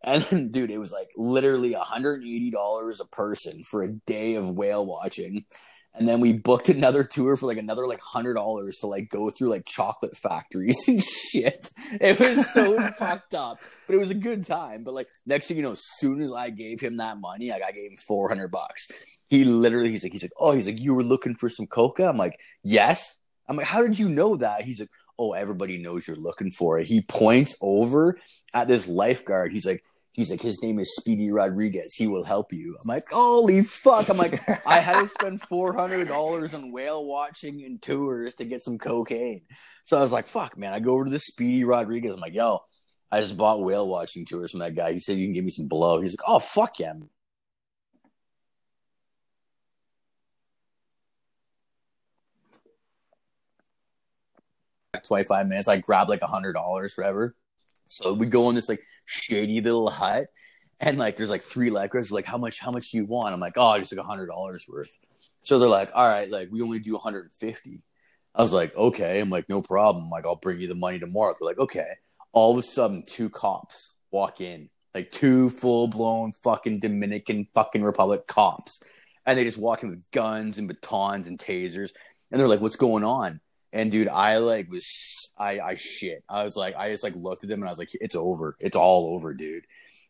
And 0.04 0.22
then, 0.30 0.52
dude, 0.52 0.72
it 0.72 0.78
was 0.78 0.92
like 0.92 1.10
literally 1.16 1.74
$180 1.74 3.00
a 3.00 3.06
person 3.06 3.64
for 3.64 3.84
a 3.84 3.92
day 3.92 4.36
of 4.36 4.52
whale 4.52 4.86
watching. 4.86 5.46
And 5.94 6.08
then 6.08 6.22
we 6.22 6.32
booked 6.32 6.70
another 6.70 7.04
tour 7.04 7.36
for 7.36 7.48
like 7.48 7.58
another 7.58 7.86
like 7.86 8.00
hundred 8.00 8.36
dollars 8.36 8.78
to 8.80 8.88
like 8.88 9.10
go 9.10 9.30
through 9.30 9.50
like 9.50 9.66
chocolate 9.66 10.16
factories 10.16 10.78
and 10.88 11.04
shit. 11.04 11.70
It 12.00 12.20
was 12.20 12.50
so 12.50 12.76
fucked 12.98 13.34
up, 13.34 13.60
but 13.86 13.96
it 13.96 14.00
was 14.00 14.12
a 14.12 14.16
good 14.16 14.46
time. 14.46 14.84
But 14.84 14.94
like 14.94 15.08
next 15.26 15.48
thing 15.48 15.58
you 15.58 15.64
know, 15.64 15.74
as 15.74 15.84
soon 15.98 16.22
as 16.22 16.32
I 16.32 16.50
gave 16.50 16.80
him 16.80 16.98
that 16.98 17.20
money, 17.20 17.50
like 17.50 17.64
I 17.64 17.72
gave 17.72 17.92
him 17.92 17.98
four 17.98 18.30
hundred 18.30 18.52
bucks. 18.52 18.88
He 19.30 19.44
literally, 19.44 19.92
he's 19.92 20.04
like, 20.04 20.12
he's 20.12 20.24
like, 20.24 20.34
oh, 20.40 20.54
he's 20.54 20.68
like, 20.68 20.80
you 20.80 20.94
were 20.94 21.04
looking 21.04 21.36
for 21.36 21.50
some 21.50 21.68
coca. 21.68 22.08
I'm 22.08 22.18
like, 22.18 22.38
yes. 22.64 23.18
I'm 23.48 23.56
like, 23.56 23.66
how 23.66 23.82
did 23.82 23.98
you 23.98 24.10
know 24.10 24.38
that? 24.38 24.64
He's 24.64 24.80
like, 24.80 24.90
oh, 25.18 25.34
everybody 25.34 25.78
knows 25.78 26.08
you're 26.08 26.18
looking 26.18 26.52
for 26.52 26.80
it. 26.80 26.88
He 26.88 27.02
points 27.02 27.56
over 27.62 28.18
at 28.54 28.68
this 28.68 28.88
lifeguard. 28.88 29.54
He's 29.54 29.66
like, 29.66 29.84
he's 30.14 30.30
like, 30.32 30.42
his 30.42 30.62
name 30.62 30.80
is 30.80 30.96
Speedy 30.96 31.32
Rodriguez. 31.32 31.94
He 31.96 32.08
will 32.08 32.24
help 32.24 32.52
you. 32.52 32.76
I'm 32.82 32.88
like, 32.88 33.04
holy 33.12 33.64
fuck. 33.64 34.10
I'm 34.10 34.18
like, 34.18 34.42
I 34.68 34.80
had 34.80 35.02
to 35.02 35.08
spend 35.08 35.42
$400 35.42 36.54
on 36.54 36.72
whale 36.72 37.06
watching 37.06 37.64
and 37.64 37.82
tours 37.82 38.36
to 38.36 38.46
get 38.46 38.62
some 38.62 38.78
cocaine. 38.78 39.42
So 39.86 39.98
I 39.98 40.02
was 40.02 40.12
like, 40.12 40.28
fuck, 40.28 40.58
man. 40.58 40.74
I 40.74 40.80
go 40.80 40.94
over 40.94 41.06
to 41.06 41.10
the 41.10 41.20
Speedy 41.20 41.64
Rodriguez. 41.64 42.14
I'm 42.14 42.20
like, 42.20 42.34
yo, 42.34 42.60
I 43.12 43.22
just 43.22 43.38
bought 43.38 43.62
whale 43.62 43.88
watching 43.88 44.26
tours 44.26 44.52
from 44.52 44.60
that 44.62 44.76
guy. 44.76 44.94
He 44.94 45.00
said, 45.00 45.18
you 45.18 45.26
can 45.26 45.34
give 45.34 45.46
me 45.46 45.52
some 45.52 45.68
blow. 45.68 46.02
He's 46.02 46.14
like, 46.14 46.28
oh, 46.28 46.40
fuck 46.40 46.80
yeah. 46.80 46.94
Twenty 55.08 55.24
five 55.24 55.48
minutes, 55.48 55.68
I 55.68 55.78
grabbed 55.78 56.10
like 56.10 56.22
a 56.22 56.28
hundred 56.28 56.54
dollars 56.54 56.94
forever. 56.94 57.36
So 57.86 58.14
we 58.14 58.28
go 58.28 58.48
on 58.48 58.56
this 58.56 58.70
like 58.70 58.82
shady 59.06 59.62
little 59.62 59.90
hut, 59.90 60.28
and 60.80 60.98
like 60.98 61.16
there's 61.16 61.30
like 61.30 61.44
three 61.44 61.70
Legos. 61.70 62.12
Like, 62.12 62.26
how 62.26 62.38
much? 62.38 62.60
How 62.60 62.72
much 62.72 62.92
do 62.92 62.98
you 62.98 63.06
want? 63.06 63.34
I'm 63.34 63.40
like, 63.40 63.54
oh, 63.58 63.78
just 63.78 63.96
like 63.96 64.04
a 64.04 64.08
hundred 64.08 64.28
dollars 64.28 64.66
worth. 64.68 64.98
So 65.42 65.60
they're 65.60 65.70
like, 65.70 65.92
all 65.94 66.08
right, 66.08 66.30
like 66.30 66.50
we 66.52 66.62
only 66.62 66.80
do 66.80 66.94
150. 66.94 67.82
I 68.34 68.42
was 68.42 68.54
like, 68.54 68.76
okay. 68.76 69.20
I'm 69.20 69.30
like, 69.30 69.50
no 69.50 69.62
problem. 69.62 70.10
Like, 70.10 70.26
I'll 70.26 70.36
bring 70.36 70.62
you 70.62 70.68
the 70.68 70.76
money 70.76 71.00
tomorrow. 71.00 71.34
They're 71.38 71.48
like, 71.48 71.60
okay. 71.60 71.96
All 72.34 72.52
of 72.52 72.58
a 72.58 72.62
sudden, 72.62 73.04
two 73.06 73.30
cops 73.30 73.96
walk 74.12 74.40
in, 74.40 74.70
like 74.96 75.12
two 75.12 75.50
full 75.50 75.88
blown 75.88 76.32
fucking 76.32 76.80
Dominican 76.80 77.48
fucking 77.54 77.84
Republic 77.84 78.26
cops, 78.28 78.82
and 79.26 79.38
they 79.38 79.44
just 79.44 79.58
walk 79.58 79.84
in 79.84 79.90
with 79.90 80.10
guns 80.12 80.58
and 80.58 80.68
batons 80.68 81.28
and 81.28 81.38
tasers, 81.38 81.92
and 82.32 82.40
they're 82.40 82.48
like, 82.48 82.62
what's 82.62 82.78
going 82.78 83.04
on? 83.04 83.42
And 83.74 83.92
dude, 83.92 84.08
I 84.08 84.38
like 84.38 84.70
was 84.70 85.32
I 85.38 85.60
I 85.60 85.76
shit. 85.76 86.24
I 86.30 86.44
was 86.44 86.58
like, 86.58 86.76
I 86.76 86.90
just 86.90 87.04
like 87.04 87.16
looked 87.16 87.44
at 87.44 87.50
them 87.50 87.62
and 87.62 87.68
I 87.68 87.72
was 87.72 87.80
like, 87.80 87.90
it's 87.94 88.16
over. 88.16 88.56
It's 88.60 88.76
all 88.76 89.14
over, 89.14 89.34
dude. 89.34 89.64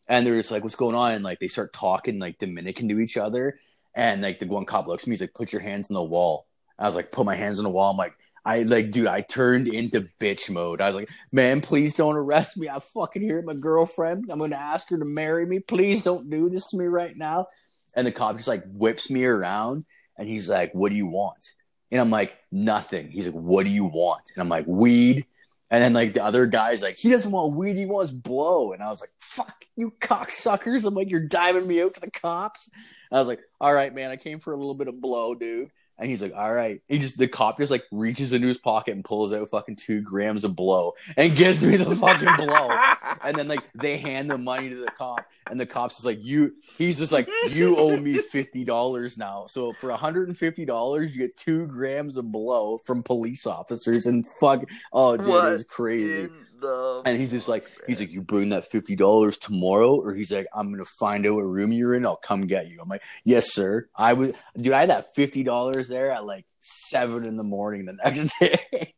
And 0.08 0.26
they're 0.26 0.36
just 0.36 0.50
like, 0.50 0.62
what's 0.62 0.74
going 0.74 0.96
on? 0.96 1.12
And 1.12 1.24
like 1.24 1.38
they 1.38 1.48
start 1.48 1.72
talking 1.72 2.18
like 2.18 2.38
Dominican 2.38 2.88
to 2.88 2.98
each 2.98 3.16
other. 3.16 3.58
And 3.94 4.22
like 4.22 4.38
the 4.38 4.46
one 4.46 4.64
cop 4.64 4.86
looks 4.86 5.04
at 5.04 5.08
me, 5.08 5.12
he's 5.12 5.20
like, 5.20 5.34
put 5.34 5.52
your 5.52 5.62
hands 5.62 5.90
on 5.90 5.94
the 5.94 6.02
wall. 6.02 6.46
I 6.78 6.86
was 6.86 6.96
like, 6.96 7.12
put 7.12 7.26
my 7.26 7.36
hands 7.36 7.58
on 7.58 7.64
the 7.64 7.70
wall. 7.70 7.90
I'm 7.90 7.96
like, 7.96 8.14
I 8.44 8.62
like, 8.62 8.90
dude, 8.90 9.06
I 9.06 9.20
turned 9.20 9.68
into 9.68 10.08
bitch 10.18 10.50
mode. 10.50 10.80
I 10.80 10.86
was 10.86 10.96
like, 10.96 11.08
man, 11.30 11.60
please 11.60 11.94
don't 11.94 12.16
arrest 12.16 12.56
me. 12.56 12.68
I 12.68 12.80
fucking 12.80 13.22
hear 13.22 13.40
my 13.42 13.54
girlfriend. 13.54 14.24
I'm 14.30 14.40
gonna 14.40 14.56
ask 14.56 14.88
her 14.90 14.98
to 14.98 15.04
marry 15.04 15.46
me. 15.46 15.60
Please 15.60 16.02
don't 16.02 16.28
do 16.28 16.48
this 16.48 16.66
to 16.68 16.76
me 16.76 16.86
right 16.86 17.16
now. 17.16 17.46
And 17.94 18.06
the 18.06 18.12
cop 18.12 18.36
just 18.36 18.48
like 18.48 18.64
whips 18.72 19.10
me 19.10 19.24
around 19.24 19.84
and 20.18 20.28
he's 20.28 20.48
like, 20.48 20.72
What 20.74 20.90
do 20.90 20.96
you 20.96 21.06
want? 21.06 21.54
And 21.92 22.00
I'm 22.00 22.10
like, 22.10 22.38
nothing. 22.50 23.10
He's 23.10 23.26
like, 23.26 23.40
what 23.40 23.64
do 23.64 23.70
you 23.70 23.84
want? 23.84 24.32
And 24.34 24.42
I'm 24.42 24.48
like, 24.48 24.66
weed. 24.66 25.26
And 25.70 25.82
then 25.82 25.92
like 25.92 26.14
the 26.14 26.24
other 26.24 26.46
guy's 26.46 26.82
like, 26.82 26.96
he 26.96 27.10
doesn't 27.10 27.30
want 27.30 27.54
weed, 27.54 27.76
he 27.76 27.86
wants 27.86 28.10
blow. 28.10 28.72
And 28.72 28.82
I 28.82 28.88
was 28.88 29.00
like, 29.00 29.12
fuck 29.20 29.64
you 29.76 29.92
cocksuckers. 30.00 30.84
I'm 30.84 30.94
like, 30.94 31.10
you're 31.10 31.26
diving 31.26 31.66
me 31.66 31.82
out 31.82 31.94
to 31.94 32.00
the 32.00 32.10
cops. 32.10 32.68
I 33.10 33.18
was 33.18 33.26
like, 33.26 33.40
all 33.60 33.72
right, 33.72 33.94
man, 33.94 34.10
I 34.10 34.16
came 34.16 34.40
for 34.40 34.52
a 34.52 34.56
little 34.56 34.74
bit 34.74 34.88
of 34.88 35.00
blow, 35.00 35.34
dude. 35.34 35.70
And 36.02 36.10
he's 36.10 36.20
like, 36.20 36.34
all 36.34 36.52
right. 36.52 36.80
He 36.88 36.98
just 36.98 37.16
the 37.16 37.28
cop 37.28 37.58
just 37.58 37.70
like 37.70 37.84
reaches 37.92 38.32
into 38.32 38.48
his 38.48 38.58
pocket 38.58 38.92
and 38.92 39.04
pulls 39.04 39.32
out 39.32 39.48
fucking 39.48 39.76
two 39.76 40.00
grams 40.02 40.42
of 40.42 40.56
blow 40.56 40.94
and 41.16 41.36
gives 41.36 41.64
me 41.64 41.76
the 41.76 41.94
fucking 41.94 42.44
blow. 42.44 42.76
And 43.22 43.38
then 43.38 43.46
like 43.46 43.62
they 43.74 43.98
hand 43.98 44.28
the 44.28 44.36
money 44.36 44.68
to 44.68 44.74
the 44.74 44.90
cop, 44.90 45.24
and 45.48 45.60
the 45.60 45.66
cop's 45.66 45.94
just 45.94 46.04
like, 46.04 46.22
you 46.22 46.54
he's 46.76 46.98
just 46.98 47.12
like, 47.12 47.28
you 47.50 47.76
owe 47.76 47.96
me 47.96 48.18
fifty 48.18 48.64
dollars 48.64 49.16
now. 49.16 49.46
So 49.46 49.72
for 49.74 49.90
$150, 49.90 51.10
you 51.12 51.18
get 51.18 51.36
two 51.36 51.66
grams 51.68 52.16
of 52.16 52.32
blow 52.32 52.78
from 52.78 53.04
police 53.04 53.46
officers 53.46 54.06
and 54.06 54.26
fuck 54.26 54.64
oh 54.92 55.16
dude, 55.16 55.26
What 55.26 55.46
it 55.46 55.52
was 55.52 55.64
crazy. 55.64 56.28
The 56.62 57.02
And 57.04 57.20
he's 57.20 57.32
just 57.32 57.48
like, 57.48 57.68
fuck, 57.68 57.86
he's 57.86 58.00
like, 58.00 58.10
you 58.10 58.22
bring 58.22 58.48
that 58.50 58.70
fifty 58.70 58.96
dollars 58.96 59.36
tomorrow, 59.36 59.94
or 59.96 60.14
he's 60.14 60.32
like, 60.32 60.46
I'm 60.54 60.72
gonna 60.72 60.84
find 60.98 61.26
out 61.26 61.34
what 61.34 61.42
room 61.42 61.72
you're 61.72 61.94
in. 61.94 62.06
I'll 62.06 62.16
come 62.16 62.46
get 62.46 62.68
you. 62.68 62.78
I'm 62.82 62.88
like, 62.88 63.02
yes, 63.24 63.52
sir. 63.52 63.88
I 63.94 64.14
was, 64.14 64.32
dude. 64.56 64.72
I 64.72 64.80
had 64.80 64.90
that 64.90 65.14
fifty 65.14 65.42
dollars 65.42 65.88
there 65.88 66.12
at 66.12 66.24
like 66.24 66.46
seven 66.60 67.26
in 67.26 67.34
the 67.34 67.44
morning 67.44 67.84
the 67.84 67.92
next 67.92 68.32
day. 68.40 68.94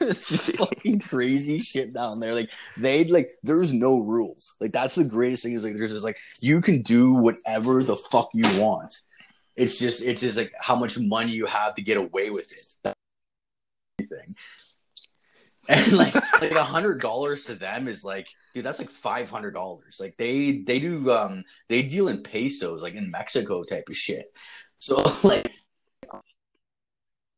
it's 0.00 0.50
fucking 0.56 1.00
crazy 1.00 1.60
shit 1.60 1.92
down 1.92 2.20
there. 2.20 2.34
Like 2.34 2.48
they'd 2.78 3.10
like, 3.10 3.28
there's 3.42 3.72
no 3.72 3.98
rules. 3.98 4.54
Like 4.60 4.72
that's 4.72 4.94
the 4.94 5.04
greatest 5.04 5.42
thing 5.42 5.52
is 5.52 5.64
like, 5.64 5.74
there's 5.74 5.92
just 5.92 6.04
like, 6.04 6.16
you 6.40 6.60
can 6.60 6.82
do 6.82 7.12
whatever 7.12 7.82
the 7.82 7.96
fuck 7.96 8.30
you 8.32 8.60
want. 8.60 8.94
It's 9.56 9.78
just, 9.78 10.02
it's 10.02 10.20
just 10.20 10.38
like 10.38 10.52
how 10.60 10.76
much 10.76 10.98
money 10.98 11.32
you 11.32 11.46
have 11.46 11.74
to 11.74 11.82
get 11.82 11.96
away 11.96 12.30
with 12.30 12.50
it. 12.52 12.66
That's 12.84 12.96
the 13.98 14.06
thing 14.06 14.34
and 15.68 15.92
like 15.96 16.14
like 16.14 16.52
a 16.52 16.64
hundred 16.64 17.00
dollars 17.00 17.44
to 17.44 17.54
them 17.54 17.88
is 17.88 18.02
like 18.02 18.28
dude 18.54 18.64
that's 18.64 18.78
like 18.78 18.90
five 18.90 19.30
hundred 19.30 19.52
dollars. 19.52 19.98
Like 20.00 20.16
they 20.16 20.58
they 20.58 20.80
do 20.80 21.10
um 21.12 21.44
they 21.68 21.82
deal 21.82 22.08
in 22.08 22.22
pesos 22.22 22.82
like 22.82 22.94
in 22.94 23.10
mexico 23.10 23.62
type 23.62 23.88
of 23.88 23.96
shit. 23.96 24.26
So 24.78 24.96
like 25.22 25.50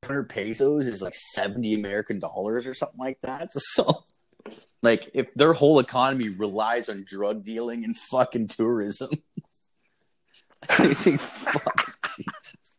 100 0.03 0.29
pesos 0.29 0.87
is 0.87 1.03
like 1.03 1.15
70 1.15 1.75
american 1.75 2.19
dollars 2.19 2.67
or 2.67 2.75
something 2.75 2.99
like 2.99 3.19
that. 3.23 3.51
So 3.59 4.05
like 4.83 5.11
if 5.13 5.33
their 5.35 5.53
whole 5.53 5.81
economy 5.81 6.31
relies 6.31 6.89
on 6.89 7.05
drug 7.07 7.45
dealing 7.45 7.85
and 7.85 7.97
fucking 7.97 8.49
tourism. 8.49 9.11
I 10.69 10.93
think, 10.93 11.21
fuck, 11.21 12.11
Jesus. 12.17 12.79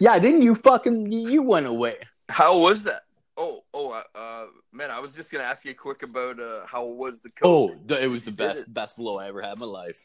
yeah 0.00 0.18
didn't 0.18 0.42
you 0.42 0.54
fucking 0.54 1.10
you 1.10 1.42
went 1.42 1.66
away. 1.66 1.96
How 2.28 2.58
was 2.58 2.82
that? 2.84 3.04
Oh, 3.36 3.64
oh, 3.72 3.90
uh, 3.90 4.02
uh, 4.14 4.46
man, 4.72 4.90
I 4.90 5.00
was 5.00 5.12
just 5.12 5.30
gonna 5.30 5.44
ask 5.44 5.64
you 5.64 5.74
quick 5.74 6.02
about 6.02 6.38
uh, 6.38 6.66
how 6.66 6.84
was 6.84 7.20
the 7.20 7.30
coke? 7.30 7.72
Oh, 7.88 7.94
it 7.96 8.08
was 8.08 8.24
the 8.24 8.30
best 8.30 8.72
best 8.72 8.96
blow 8.96 9.18
I 9.18 9.28
ever 9.28 9.42
had 9.42 9.54
in 9.54 9.58
my 9.58 9.66
life. 9.66 9.98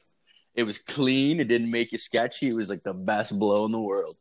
It 0.55 0.63
was 0.63 0.79
clean. 0.79 1.39
It 1.39 1.47
didn't 1.47 1.71
make 1.71 1.91
you 1.91 1.97
sketchy. 1.97 2.47
It 2.47 2.55
was 2.55 2.69
like 2.69 2.81
the 2.81 2.93
best 2.93 3.37
blow 3.37 3.65
in 3.65 3.71
the 3.71 3.79
world. 3.79 4.15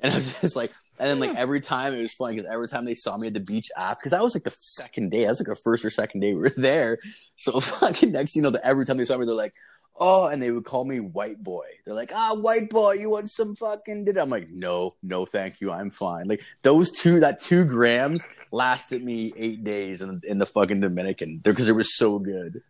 And 0.00 0.12
I 0.12 0.16
was 0.16 0.40
just 0.40 0.56
like, 0.56 0.72
and 0.98 1.08
then 1.08 1.20
like 1.20 1.36
every 1.36 1.60
time 1.60 1.94
it 1.94 2.00
was 2.00 2.12
funny 2.12 2.36
because 2.36 2.48
every 2.50 2.68
time 2.68 2.84
they 2.84 2.94
saw 2.94 3.16
me 3.16 3.28
at 3.28 3.34
the 3.34 3.40
beach 3.40 3.70
after, 3.76 4.00
because 4.00 4.12
that 4.12 4.22
was 4.22 4.34
like 4.34 4.44
the 4.44 4.56
second 4.58 5.10
day. 5.10 5.22
That 5.22 5.30
was 5.30 5.40
like 5.40 5.48
our 5.48 5.56
first 5.56 5.84
or 5.84 5.90
second 5.90 6.20
day 6.20 6.32
we 6.32 6.40
were 6.40 6.50
there. 6.56 6.98
So 7.36 7.60
fucking 7.60 8.12
next, 8.12 8.34
you 8.34 8.42
know, 8.42 8.50
that 8.50 8.66
every 8.66 8.84
time 8.84 8.96
they 8.96 9.04
saw 9.04 9.16
me, 9.16 9.26
they're 9.26 9.34
like, 9.34 9.54
oh, 9.96 10.26
and 10.26 10.42
they 10.42 10.50
would 10.50 10.64
call 10.64 10.84
me 10.84 11.00
white 11.00 11.42
boy. 11.42 11.64
They're 11.84 11.94
like, 11.94 12.10
ah, 12.14 12.36
white 12.40 12.70
boy, 12.70 12.92
you 12.94 13.10
want 13.10 13.30
some 13.30 13.54
fucking? 13.56 14.04
Did 14.04 14.18
I'm 14.18 14.30
like, 14.30 14.48
no, 14.50 14.94
no, 15.02 15.24
thank 15.26 15.60
you, 15.60 15.70
I'm 15.72 15.90
fine. 15.90 16.26
Like 16.28 16.42
those 16.62 16.90
two, 16.90 17.20
that 17.20 17.40
two 17.40 17.64
grams 17.64 18.26
lasted 18.50 19.02
me 19.04 19.32
eight 19.36 19.64
days 19.64 20.02
in, 20.02 20.20
in 20.24 20.38
the 20.38 20.46
fucking 20.46 20.80
Dominican 20.80 21.38
because 21.38 21.68
it 21.68 21.72
was 21.76 21.96
so 21.96 22.18
good. 22.18 22.62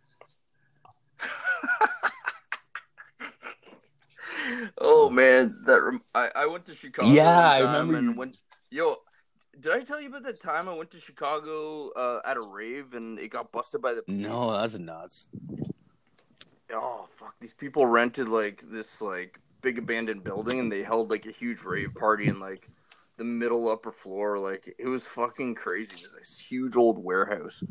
Oh 4.77 5.09
man, 5.09 5.61
that 5.65 5.81
rem- 5.81 6.01
I 6.13 6.29
I 6.35 6.45
went 6.47 6.65
to 6.65 6.75
Chicago. 6.75 7.07
Yeah, 7.09 7.29
I 7.51 7.59
remember 7.59 7.97
And 7.97 8.09
you- 8.11 8.15
went, 8.17 8.37
yo, 8.69 8.97
did 9.59 9.71
I 9.71 9.81
tell 9.83 10.01
you 10.01 10.09
about 10.09 10.23
that 10.23 10.41
time 10.41 10.67
I 10.67 10.73
went 10.73 10.91
to 10.91 10.99
Chicago 10.99 11.89
uh, 11.91 12.19
at 12.25 12.37
a 12.37 12.41
rave 12.41 12.93
and 12.93 13.19
it 13.19 13.29
got 13.29 13.51
busted 13.51 13.81
by 13.81 13.93
the 13.93 14.03
No, 14.07 14.51
that's 14.51 14.77
nuts. 14.77 15.27
Oh 16.73 17.07
fuck 17.15 17.35
these 17.39 17.53
people 17.53 17.85
rented 17.85 18.27
like 18.27 18.63
this 18.71 19.01
like 19.01 19.39
big 19.61 19.77
abandoned 19.77 20.23
building 20.23 20.59
and 20.59 20.71
they 20.71 20.83
held 20.83 21.09
like 21.09 21.25
a 21.25 21.31
huge 21.31 21.61
rave 21.63 21.93
party 21.95 22.27
in 22.27 22.39
like 22.39 22.59
the 23.17 23.23
middle 23.23 23.69
upper 23.69 23.91
floor. 23.91 24.37
Like 24.39 24.75
it 24.77 24.87
was 24.87 25.05
fucking 25.05 25.55
crazy. 25.55 25.95
It 25.95 26.03
was 26.03 26.15
this 26.19 26.39
huge 26.39 26.75
old 26.75 27.03
warehouse. 27.03 27.63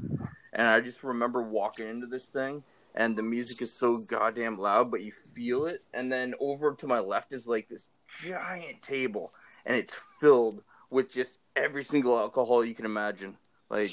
And 0.54 0.66
i 0.66 0.80
just 0.80 1.02
remember 1.02 1.42
walking 1.42 1.88
into 1.88 2.06
this 2.06 2.26
thing 2.26 2.62
and 2.94 3.16
the 3.16 3.22
music 3.22 3.62
is 3.62 3.78
so 3.78 3.98
goddamn 3.98 4.58
loud 4.58 4.90
but 4.90 5.02
you 5.02 5.12
feel 5.34 5.66
it. 5.66 5.82
And 5.94 6.10
then 6.10 6.34
over 6.40 6.74
to 6.74 6.86
my 6.86 6.98
left 6.98 7.32
is 7.32 7.46
like 7.46 7.68
this 7.68 7.86
giant 8.22 8.82
table 8.82 9.32
and 9.64 9.76
it's 9.76 9.98
filled 10.20 10.62
with 10.90 11.10
just 11.10 11.38
every 11.56 11.84
single 11.84 12.18
alcohol 12.18 12.64
you 12.64 12.74
can 12.74 12.86
imagine. 12.86 13.36
Like 13.70 13.92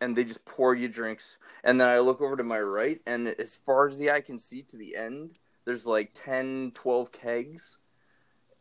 and 0.00 0.16
they 0.16 0.24
just 0.24 0.44
pour 0.44 0.74
you 0.74 0.88
drinks 0.88 1.36
and 1.64 1.80
then 1.80 1.88
I 1.88 1.98
look 2.00 2.20
over 2.20 2.36
to 2.36 2.44
my 2.44 2.60
right, 2.60 3.00
and 3.06 3.28
as 3.28 3.56
far 3.56 3.86
as 3.86 3.98
the 3.98 4.10
eye 4.10 4.20
can 4.20 4.38
see 4.38 4.62
to 4.62 4.76
the 4.76 4.96
end, 4.96 5.38
there's 5.64 5.86
like 5.86 6.10
10, 6.14 6.72
12 6.74 7.12
kegs, 7.12 7.78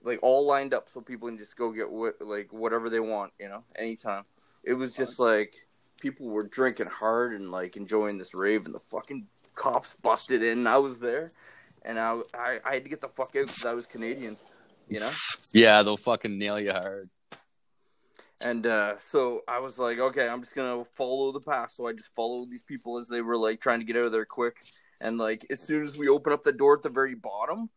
like 0.04 0.20
all 0.22 0.46
lined 0.46 0.74
up 0.74 0.90
so 0.90 1.02
people 1.02 1.28
can 1.28 1.38
just 1.38 1.56
go 1.56 1.72
get 1.72 1.88
wh- 1.88 2.22
like 2.26 2.52
whatever 2.54 2.90
they 2.90 3.00
want, 3.00 3.34
you 3.40 3.50
know, 3.50 3.64
anytime. 3.76 4.24
It 4.64 4.74
was 4.74 4.94
just 4.94 5.20
like 5.20 5.54
people 6.00 6.28
were 6.28 6.44
drinking 6.44 6.88
hard 6.88 7.32
and 7.32 7.52
like 7.52 7.76
enjoying 7.76 8.18
this 8.18 8.34
rave, 8.34 8.66
and 8.66 8.74
the 8.74 8.80
fucking 8.80 9.28
cops 9.56 9.96
busted 10.02 10.44
in. 10.44 10.60
And 10.60 10.70
I 10.70 10.78
was 10.78 11.00
there, 11.00 11.32
and 11.84 12.00
I, 12.00 12.20
I, 12.34 12.60
I 12.64 12.74
had 12.74 12.84
to 12.84 12.90
get 12.90 13.02
the 13.02 13.10
fuck 13.10 13.36
out 13.36 13.48
because 13.48 13.66
I 13.66 13.74
was 13.74 13.88
Canadian, 13.88 14.38
you 14.90 15.00
know. 15.00 15.12
Yeah, 15.54 15.82
they'll 15.82 15.98
fucking 15.98 16.38
nail 16.38 16.60
you 16.60 16.72
hard. 16.72 17.10
And 18.43 18.65
uh, 18.65 18.95
so 18.99 19.41
I 19.47 19.60
was 19.60 19.77
like, 19.77 19.99
okay, 19.99 20.27
I'm 20.27 20.41
just 20.41 20.56
gonna 20.56 20.84
follow 20.84 21.32
the 21.32 21.39
path. 21.39 21.73
So 21.75 21.88
I 21.88 21.93
just 21.93 22.13
followed 22.15 22.49
these 22.49 22.63
people 22.63 22.97
as 22.97 23.08
they 23.08 23.21
were 23.21 23.38
like 23.38 23.62
trying 23.62 23.80
to 23.80 23.86
get 23.86 23.97
out 23.97 24.06
of 24.06 24.12
there 24.12 24.25
quick. 24.25 24.58
And 24.99 25.17
like 25.17 25.45
as 25.49 25.60
soon 25.60 25.82
as 25.84 25.97
we 25.97 26.08
open 26.08 26.34
up 26.34 26.43
the 26.43 26.51
door 26.51 26.75
at 26.75 26.84
the 26.84 26.89
very 26.89 27.15
bottom, 27.15 27.69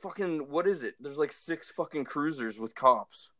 fucking 0.00 0.50
what 0.50 0.66
is 0.66 0.84
it? 0.84 0.94
There's 1.00 1.18
like 1.18 1.32
six 1.32 1.70
fucking 1.70 2.04
cruisers 2.04 2.58
with 2.58 2.74
cops. 2.74 3.30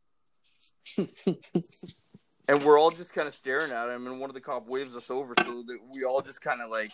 and 0.97 2.65
we're 2.65 2.79
all 2.79 2.91
just 2.91 3.15
kind 3.15 3.29
of 3.29 3.35
staring 3.35 3.73
at 3.73 3.89
him, 3.89 4.07
and 4.07 4.21
one 4.21 4.29
of 4.31 4.35
the 4.35 4.41
cop 4.41 4.67
waves 4.67 4.97
us 4.97 5.11
over, 5.11 5.35
so 5.39 5.63
that 5.63 5.79
we 5.95 6.05
all 6.05 6.21
just 6.21 6.41
kind 6.41 6.61
of 6.61 6.71
like 6.71 6.91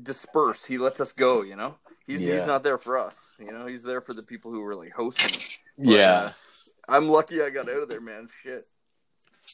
disperse. 0.00 0.64
He 0.64 0.78
lets 0.78 1.00
us 1.00 1.12
go, 1.12 1.42
you 1.42 1.56
know. 1.56 1.76
He's 2.06 2.22
Yeah. 2.22 2.36
he's 2.36 2.46
not 2.46 2.62
there 2.62 2.78
for 2.78 2.98
us, 2.98 3.18
you 3.38 3.52
know. 3.52 3.66
He's 3.66 3.82
there 3.82 4.00
for 4.00 4.14
the 4.14 4.22
people 4.22 4.50
who 4.50 4.60
were 4.60 4.74
like 4.74 4.92
hosting. 4.92 5.40
Yeah. 5.76 6.32
I'm 6.88 7.08
lucky 7.08 7.42
I 7.42 7.50
got 7.50 7.68
out 7.68 7.82
of 7.82 7.88
there, 7.88 8.00
man. 8.00 8.28
Shit. 8.42 8.66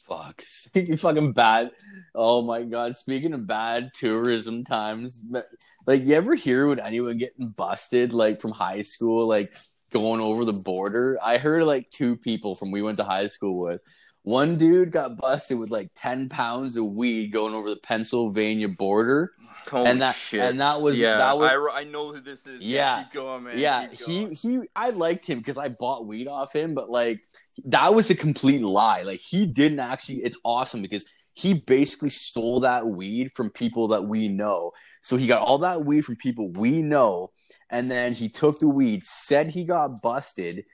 Fuck. 0.07 0.43
Speaking 0.47 0.97
fucking 0.97 1.33
bad. 1.33 1.71
Oh 2.15 2.41
my 2.41 2.63
god. 2.63 2.95
Speaking 2.95 3.33
of 3.33 3.47
bad 3.47 3.91
tourism 3.93 4.63
times, 4.63 5.21
like 5.85 6.05
you 6.05 6.15
ever 6.15 6.35
hear 6.35 6.67
when 6.67 6.79
anyone 6.79 7.17
getting 7.17 7.49
busted 7.49 8.13
like 8.13 8.41
from 8.41 8.51
high 8.51 8.81
school, 8.81 9.27
like 9.27 9.53
going 9.91 10.21
over 10.21 10.45
the 10.45 10.53
border. 10.53 11.17
I 11.21 11.37
heard 11.37 11.63
like 11.63 11.89
two 11.89 12.15
people 12.15 12.55
from 12.55 12.71
we 12.71 12.81
went 12.81 12.97
to 12.97 13.03
high 13.03 13.27
school 13.27 13.59
with. 13.59 13.81
One 14.23 14.55
dude 14.55 14.91
got 14.91 15.17
busted 15.17 15.57
with 15.57 15.71
like 15.71 15.89
ten 15.95 16.29
pounds 16.29 16.77
of 16.77 16.85
weed 16.85 17.31
going 17.31 17.55
over 17.55 17.69
the 17.69 17.77
Pennsylvania 17.77 18.67
border, 18.67 19.31
Holy 19.69 19.89
and 19.89 20.01
that 20.01 20.15
shit. 20.15 20.41
and 20.41 20.61
that 20.61 20.81
was 20.81 20.99
yeah, 20.99 21.17
that 21.17 21.37
was 21.37 21.49
I, 21.49 21.79
I 21.79 21.83
know 21.85 22.13
who 22.13 22.21
this 22.21 22.45
is. 22.45 22.61
Yeah. 22.61 23.05
Going, 23.13 23.45
man. 23.45 23.57
yeah 23.57 23.87
he 23.89 24.27
he 24.27 24.59
I 24.75 24.91
liked 24.91 25.25
him 25.25 25.39
because 25.39 25.57
I 25.57 25.69
bought 25.69 26.05
weed 26.05 26.27
off 26.27 26.53
him, 26.53 26.75
but 26.75 26.89
like 26.89 27.21
that 27.65 27.93
was 27.93 28.09
a 28.09 28.15
complete 28.15 28.61
lie. 28.61 29.01
Like 29.01 29.19
he 29.19 29.45
didn't 29.45 29.79
actually. 29.79 30.17
It's 30.17 30.37
awesome 30.43 30.81
because 30.81 31.05
he 31.33 31.55
basically 31.55 32.09
stole 32.09 32.59
that 32.59 32.87
weed 32.87 33.31
from 33.35 33.49
people 33.49 33.87
that 33.89 34.03
we 34.03 34.27
know. 34.27 34.71
So 35.01 35.17
he 35.17 35.27
got 35.27 35.41
all 35.41 35.57
that 35.59 35.85
weed 35.85 36.01
from 36.01 36.15
people 36.17 36.51
we 36.51 36.81
know, 36.81 37.31
and 37.69 37.89
then 37.89 38.13
he 38.13 38.29
took 38.29 38.59
the 38.59 38.67
weed, 38.67 39.03
said 39.03 39.49
he 39.49 39.63
got 39.63 40.01
busted, 40.01 40.65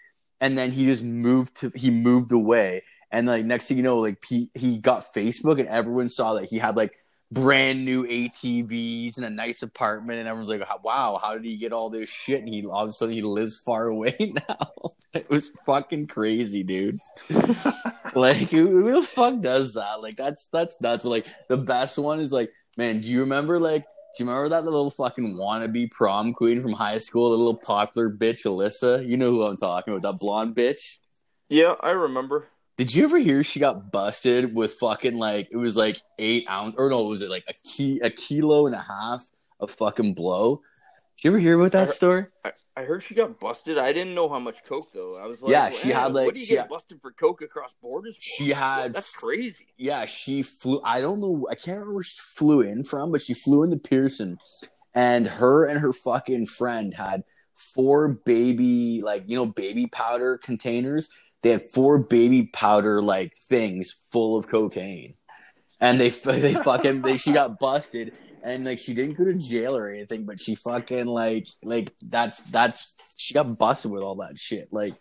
and 0.42 0.58
then 0.58 0.72
he 0.72 0.86
just 0.86 1.04
moved 1.04 1.56
to 1.58 1.72
he 1.76 1.90
moved 1.90 2.32
away. 2.32 2.84
And 3.12 3.28
like 3.28 3.46
next 3.46 3.68
thing 3.68 3.78
you 3.78 3.84
know, 3.84 3.98
like 3.98 4.24
he 4.28 4.50
he 4.54 4.78
got 4.78 5.14
Facebook, 5.14 5.60
and 5.60 5.70
everyone 5.70 6.10
saw 6.10 6.34
that 6.34 6.46
he 6.46 6.58
had 6.58 6.76
like 6.76 6.98
brand 7.32 7.84
new 7.84 8.06
ATVs 8.06 9.18
and 9.18 9.26
a 9.26 9.30
nice 9.30 9.62
apartment, 9.64 10.20
and 10.20 10.28
everyone's 10.28 10.50
like, 10.50 10.84
"Wow, 10.84 11.20
how 11.22 11.34
did 11.34 11.46
he 11.46 11.58
get 11.58 11.74
all 11.74 11.90
this 11.90 12.10
shit?" 12.10 12.40
And 12.40 12.50
he 12.50 12.66
all 12.66 12.84
of 12.84 12.90
a 12.90 12.92
sudden 12.94 13.14
he 13.14 13.22
lives 13.22 13.60
far 13.60 13.86
away 13.88 14.16
now. 14.50 14.72
it 15.14 15.30
was 15.30 15.52
fucking 15.66 16.08
crazy, 16.08 16.64
dude. 16.64 17.00
like, 18.16 18.50
who, 18.50 18.68
who 18.68 19.02
the 19.02 19.08
fuck 19.08 19.40
does 19.42 19.74
that? 19.76 20.02
Like, 20.02 20.18
that's 20.18 20.48
that's 20.48 20.80
nuts. 20.82 21.04
But 21.04 21.10
like, 21.10 21.28
the 21.48 21.58
best 21.58 21.98
one 21.98 22.20
is 22.20 22.32
like, 22.32 22.54
man, 22.78 23.02
do 23.02 23.08
you 23.10 23.22
remember 23.22 23.60
like? 23.60 23.86
Do 24.18 24.24
you 24.24 24.30
remember 24.30 24.50
that 24.50 24.66
little 24.66 24.90
fucking 24.90 25.36
wannabe 25.36 25.92
prom 25.92 26.34
queen 26.34 26.60
from 26.60 26.72
high 26.72 26.98
school, 26.98 27.30
the 27.30 27.38
little 27.38 27.56
popular 27.56 28.10
bitch 28.10 28.46
Alyssa? 28.46 29.08
You 29.08 29.16
know 29.16 29.30
who 29.30 29.44
I'm 29.44 29.58
talking 29.58 29.94
about, 29.94 30.02
that 30.02 30.20
blonde 30.20 30.56
bitch. 30.56 30.98
Yeah, 31.50 31.76
I 31.82 31.92
remember. 31.92 32.48
Did 32.78 32.94
you 32.94 33.06
ever 33.06 33.18
hear 33.18 33.44
she 33.44 33.60
got 33.60 33.92
busted 33.92 34.54
with 34.54 34.76
fucking 34.76 35.18
like 35.18 35.50
it 35.52 35.58
was 35.58 35.76
like 35.76 35.98
eight 36.20 36.48
ounce 36.50 36.76
or 36.78 36.90
no, 36.92 37.04
was 37.06 37.22
it 37.24 37.30
like 37.30 37.44
a 37.48 37.54
key 37.68 38.00
a 38.04 38.10
kilo 38.12 38.68
and 38.68 38.76
a 38.76 38.82
half 38.82 39.26
of 39.60 39.72
fucking 39.72 40.14
blow? 40.14 40.62
Did 41.18 41.24
you 41.24 41.32
ever 41.32 41.40
hear 41.40 41.60
about 41.60 41.72
that 41.72 41.88
I- 41.88 41.92
story? 41.92 42.26
I, 42.46 42.52
I 42.76 42.84
heard 42.84 43.02
she 43.02 43.16
got 43.16 43.40
busted. 43.40 43.80
I 43.80 43.92
didn't 43.92 44.14
know 44.14 44.30
how 44.30 44.38
much 44.38 44.64
coke 44.64 44.94
though. 44.94 45.18
I 45.18 45.26
was 45.26 45.42
like, 45.42 45.52
Yeah, 45.52 45.72
she 45.72 45.88
"Man, 45.88 45.98
had, 45.98 46.14
like- 46.14 46.26
What 46.28 46.36
do 46.36 46.40
you 46.40 46.46
she 46.46 46.54
get 46.54 46.62
had- 46.62 46.70
busted 46.70 47.02
for 47.02 47.12
coke 47.12 47.42
across 47.42 47.74
borders? 47.82 48.16
For? 48.16 48.22
She 48.22 48.50
had 48.52 48.94
That's 48.94 49.16
crazy. 49.16 49.66
Yeah, 49.78 50.06
she 50.06 50.44
flew. 50.44 50.80
I 50.84 51.02
don't 51.02 51.20
know. 51.20 51.48
I 51.50 51.56
can't 51.56 51.78
remember 51.80 51.96
where 51.96 52.04
she 52.04 52.18
flew 52.20 52.62
in 52.62 52.84
from, 52.84 53.12
but 53.12 53.24
she 53.24 53.34
flew 53.34 53.64
into 53.64 53.78
Pearson, 53.78 54.38
and 54.94 55.26
her 55.26 55.66
and 55.66 55.80
her 55.80 55.94
fucking 55.94 56.46
friend 56.46 56.94
had 56.94 57.24
four 57.56 58.10
baby, 58.10 59.02
like 59.04 59.24
you 59.26 59.36
know, 59.36 59.48
baby 59.48 59.88
powder 59.88 60.38
containers. 60.38 61.10
They 61.44 61.52
had 61.52 61.62
four 61.74 62.00
baby 62.00 62.50
powder 62.52 63.02
like 63.02 63.34
things 63.50 63.96
full 64.12 64.38
of 64.38 64.48
cocaine, 64.48 65.14
and 65.80 66.00
they 66.00 66.10
they 66.26 66.54
fucking 66.56 67.02
they 67.02 67.18
she 67.18 67.32
got 67.34 67.60
busted. 67.60 68.14
And 68.44 68.64
like 68.66 68.78
she 68.78 68.94
didn't 68.94 69.18
go 69.18 69.26
to 69.26 69.34
jail 69.34 69.76
or 69.76 69.90
anything, 69.90 70.26
but 70.26 70.40
she 70.40 70.56
fucking 70.56 71.06
like 71.08 71.48
like 71.64 71.92
that's 72.06 72.40
that's 72.52 72.96
she 73.18 73.34
got 73.34 73.58
busted 73.58 73.92
with 73.92 74.04
all 74.04 74.16
that 74.16 74.38
shit. 74.40 74.70
Like 74.72 74.94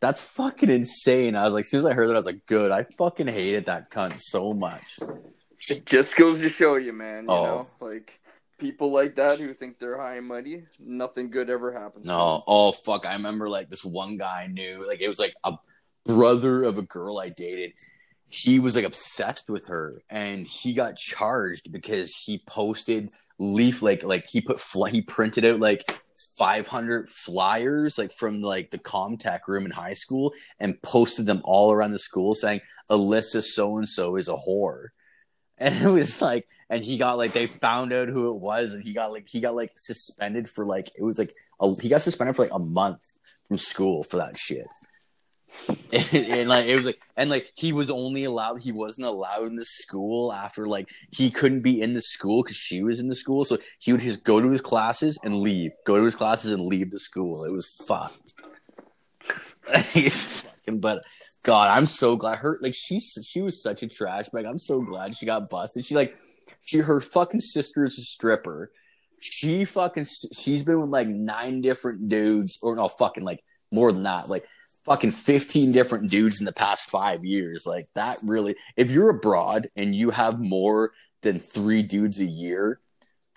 that's 0.00 0.22
fucking 0.22 0.70
insane. 0.70 1.36
I 1.36 1.44
was 1.44 1.52
like, 1.54 1.62
as 1.62 1.70
soon 1.70 1.80
as 1.80 1.84
I 1.86 1.92
heard 1.92 2.08
that, 2.08 2.14
I 2.14 2.18
was 2.18 2.26
like, 2.26 2.46
good. 2.46 2.70
I 2.72 2.84
fucking 2.96 3.26
hated 3.28 3.66
that 3.66 3.90
cunt 3.90 4.18
so 4.18 4.52
much. 4.52 4.98
It 5.68 5.84
just 5.86 6.16
goes 6.16 6.40
to 6.40 6.48
show 6.48 6.76
you, 6.76 6.92
man. 6.92 7.24
You 7.24 7.30
Oh. 7.30 7.44
know, 7.44 7.66
like 7.80 8.18
people 8.58 8.90
like 8.90 9.16
that 9.16 9.38
who 9.38 9.52
think 9.54 9.78
they're 9.78 9.98
high 9.98 10.16
and 10.16 10.26
mighty, 10.26 10.64
nothing 10.80 11.30
good 11.30 11.50
ever 11.50 11.72
happens. 11.72 12.06
No, 12.06 12.42
oh 12.46 12.72
fuck. 12.72 13.06
I 13.06 13.12
remember 13.12 13.48
like 13.48 13.68
this 13.68 13.84
one 13.84 14.16
guy 14.16 14.44
I 14.44 14.46
knew, 14.48 14.84
like 14.88 15.00
it 15.02 15.08
was 15.08 15.18
like 15.20 15.34
a 15.44 15.54
brother 16.08 16.64
of 16.64 16.78
a 16.78 16.82
girl 16.82 17.18
I 17.18 17.28
dated. 17.28 17.74
He 18.30 18.58
was 18.58 18.74
like 18.74 18.84
obsessed 18.84 19.48
with 19.48 19.68
her, 19.68 20.02
and 20.10 20.46
he 20.46 20.74
got 20.74 20.96
charged 20.96 21.70
because 21.70 22.14
he 22.14 22.42
posted 22.46 23.10
leaf 23.38 23.82
like 23.82 24.02
like 24.02 24.26
he 24.28 24.40
put 24.40 24.58
fly, 24.58 24.90
he 24.90 25.00
printed 25.00 25.44
out 25.44 25.60
like 25.60 25.96
500 26.36 27.08
flyers 27.08 27.96
like 27.96 28.12
from 28.12 28.42
like 28.42 28.70
the 28.70 28.78
Comtech 28.78 29.40
room 29.46 29.64
in 29.64 29.70
high 29.70 29.94
school 29.94 30.32
and 30.58 30.80
posted 30.82 31.26
them 31.26 31.40
all 31.44 31.70
around 31.70 31.92
the 31.92 31.98
school 31.98 32.34
saying 32.34 32.60
Alyssa 32.90 33.42
so 33.42 33.78
and 33.78 33.88
so 33.88 34.16
is 34.16 34.28
a 34.28 34.34
whore. 34.34 34.86
And 35.60 35.74
it 35.74 35.90
was 35.90 36.22
like 36.22 36.46
and 36.70 36.84
he 36.84 36.98
got 36.98 37.18
like 37.18 37.32
they 37.32 37.48
found 37.48 37.92
out 37.92 38.06
who 38.06 38.30
it 38.30 38.38
was 38.38 38.72
and 38.72 38.84
he 38.86 38.92
got 38.92 39.10
like 39.10 39.28
he 39.28 39.40
got 39.40 39.56
like 39.56 39.72
suspended 39.76 40.48
for 40.48 40.64
like 40.64 40.92
it 40.96 41.02
was 41.02 41.18
like 41.18 41.32
a, 41.60 41.74
he 41.80 41.88
got 41.88 42.00
suspended 42.00 42.36
for 42.36 42.42
like 42.42 42.54
a 42.54 42.60
month 42.60 43.12
from 43.48 43.58
school 43.58 44.04
for 44.04 44.18
that 44.18 44.38
shit. 44.38 44.68
And, 45.68 46.06
and, 46.12 46.48
like 46.48 46.66
it 46.66 46.76
was 46.76 46.86
like 46.86 46.98
and 47.16 47.30
like 47.30 47.52
he 47.54 47.72
was 47.72 47.90
only 47.90 48.24
allowed 48.24 48.60
he 48.60 48.72
wasn't 48.72 49.06
allowed 49.06 49.46
in 49.46 49.56
the 49.56 49.64
school 49.64 50.32
after 50.32 50.66
like 50.66 50.90
he 51.10 51.30
couldn't 51.30 51.60
be 51.60 51.80
in 51.80 51.92
the 51.92 52.00
school 52.00 52.42
because 52.42 52.56
she 52.56 52.82
was 52.82 53.00
in 53.00 53.08
the 53.08 53.14
school. 53.14 53.44
So 53.44 53.58
he 53.78 53.92
would 53.92 54.00
just 54.00 54.24
go 54.24 54.40
to 54.40 54.50
his 54.50 54.60
classes 54.60 55.18
and 55.22 55.36
leave 55.36 55.72
go 55.84 55.96
to 55.96 56.04
his 56.04 56.14
classes 56.14 56.52
and 56.52 56.64
leave 56.64 56.90
the 56.90 56.98
school. 56.98 57.44
It 57.44 57.52
was 57.52 57.68
fucked. 57.86 58.34
Fucking 59.66 60.80
but 60.80 61.04
god 61.44 61.68
i'm 61.68 61.86
so 61.86 62.16
glad 62.16 62.36
her 62.36 62.58
like 62.60 62.74
she's 62.74 63.16
she 63.22 63.40
was 63.40 63.62
such 63.62 63.82
a 63.82 63.88
trash 63.88 64.28
bag. 64.28 64.44
I'm 64.44 64.58
so 64.58 64.80
glad 64.80 65.16
she 65.16 65.26
got 65.26 65.48
busted. 65.48 65.84
She 65.84 65.94
like 65.94 66.16
she 66.62 66.78
her 66.78 67.00
fucking 67.00 67.40
sister 67.40 67.84
is 67.84 67.98
a 67.98 68.02
stripper. 68.02 68.72
She 69.20 69.64
fucking 69.64 70.06
she's 70.32 70.62
been 70.62 70.80
with 70.80 70.90
like 70.90 71.08
nine 71.08 71.60
different 71.60 72.08
dudes 72.08 72.58
or 72.62 72.76
no 72.76 72.88
fucking 72.88 73.24
like 73.24 73.42
more 73.72 73.92
than 73.92 74.04
that. 74.04 74.28
Like 74.28 74.46
fucking 74.88 75.10
15 75.10 75.70
different 75.70 76.10
dudes 76.10 76.40
in 76.40 76.46
the 76.46 76.52
past 76.52 76.88
five 76.88 77.24
years. 77.24 77.66
Like 77.66 77.86
that 77.94 78.20
really, 78.22 78.56
if 78.76 78.90
you're 78.90 79.10
abroad 79.10 79.68
and 79.76 79.94
you 79.94 80.10
have 80.10 80.40
more 80.40 80.92
than 81.20 81.38
three 81.38 81.82
dudes 81.82 82.20
a 82.20 82.24
year, 82.24 82.80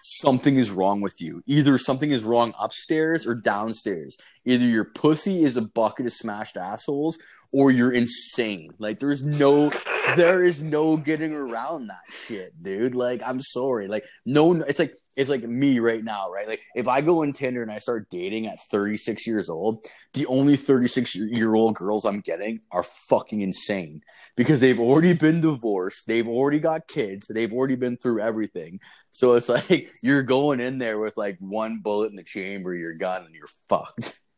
something 0.01 0.55
is 0.55 0.71
wrong 0.71 1.01
with 1.01 1.19
you. 1.21 1.43
Either 1.45 1.77
something 1.77 2.11
is 2.11 2.23
wrong 2.23 2.53
upstairs 2.57 3.27
or 3.27 3.35
downstairs. 3.35 4.17
Either 4.45 4.65
your 4.65 4.85
pussy 4.85 5.43
is 5.43 5.57
a 5.57 5.61
bucket 5.61 6.05
of 6.05 6.13
smashed 6.13 6.57
assholes 6.57 7.19
or 7.53 7.71
you're 7.71 7.91
insane. 7.91 8.71
Like 8.79 8.99
there's 8.99 9.23
no 9.23 9.71
there 10.15 10.43
is 10.43 10.61
no 10.61 10.97
getting 10.97 11.33
around 11.33 11.87
that 11.87 12.01
shit, 12.09 12.53
dude. 12.61 12.95
Like 12.95 13.21
I'm 13.25 13.41
sorry. 13.41 13.87
Like 13.87 14.05
no 14.25 14.53
it's 14.61 14.79
like 14.79 14.93
it's 15.17 15.29
like 15.29 15.43
me 15.43 15.79
right 15.79 16.03
now, 16.03 16.29
right? 16.29 16.47
Like 16.47 16.61
if 16.75 16.87
I 16.87 17.01
go 17.01 17.23
on 17.23 17.33
Tinder 17.33 17.61
and 17.61 17.71
I 17.71 17.79
start 17.79 18.09
dating 18.09 18.47
at 18.47 18.59
36 18.71 19.27
years 19.27 19.49
old, 19.49 19.85
the 20.13 20.25
only 20.27 20.55
36 20.55 21.15
year 21.15 21.53
old 21.53 21.75
girls 21.75 22.05
I'm 22.05 22.21
getting 22.21 22.61
are 22.71 22.83
fucking 22.83 23.41
insane 23.41 24.01
because 24.37 24.61
they've 24.61 24.79
already 24.79 25.13
been 25.13 25.41
divorced, 25.41 26.07
they've 26.07 26.27
already 26.27 26.59
got 26.59 26.87
kids, 26.87 27.27
they've 27.27 27.53
already 27.53 27.75
been 27.75 27.97
through 27.97 28.21
everything. 28.21 28.79
So 29.11 29.35
it's 29.35 29.49
like 29.69 29.91
you're 30.01 30.23
going 30.23 30.61
in 30.61 30.77
there 30.77 30.99
with 30.99 31.17
like 31.17 31.37
one 31.39 31.79
bullet 31.79 32.11
in 32.11 32.15
the 32.15 32.23
chamber, 32.23 32.73
your 32.73 32.93
gun, 32.93 33.25
and 33.25 33.35
you're 33.35 33.49
fucked. 33.67 34.19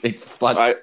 It's 0.00 0.30
fuck. 0.30 0.56
I 0.56 0.76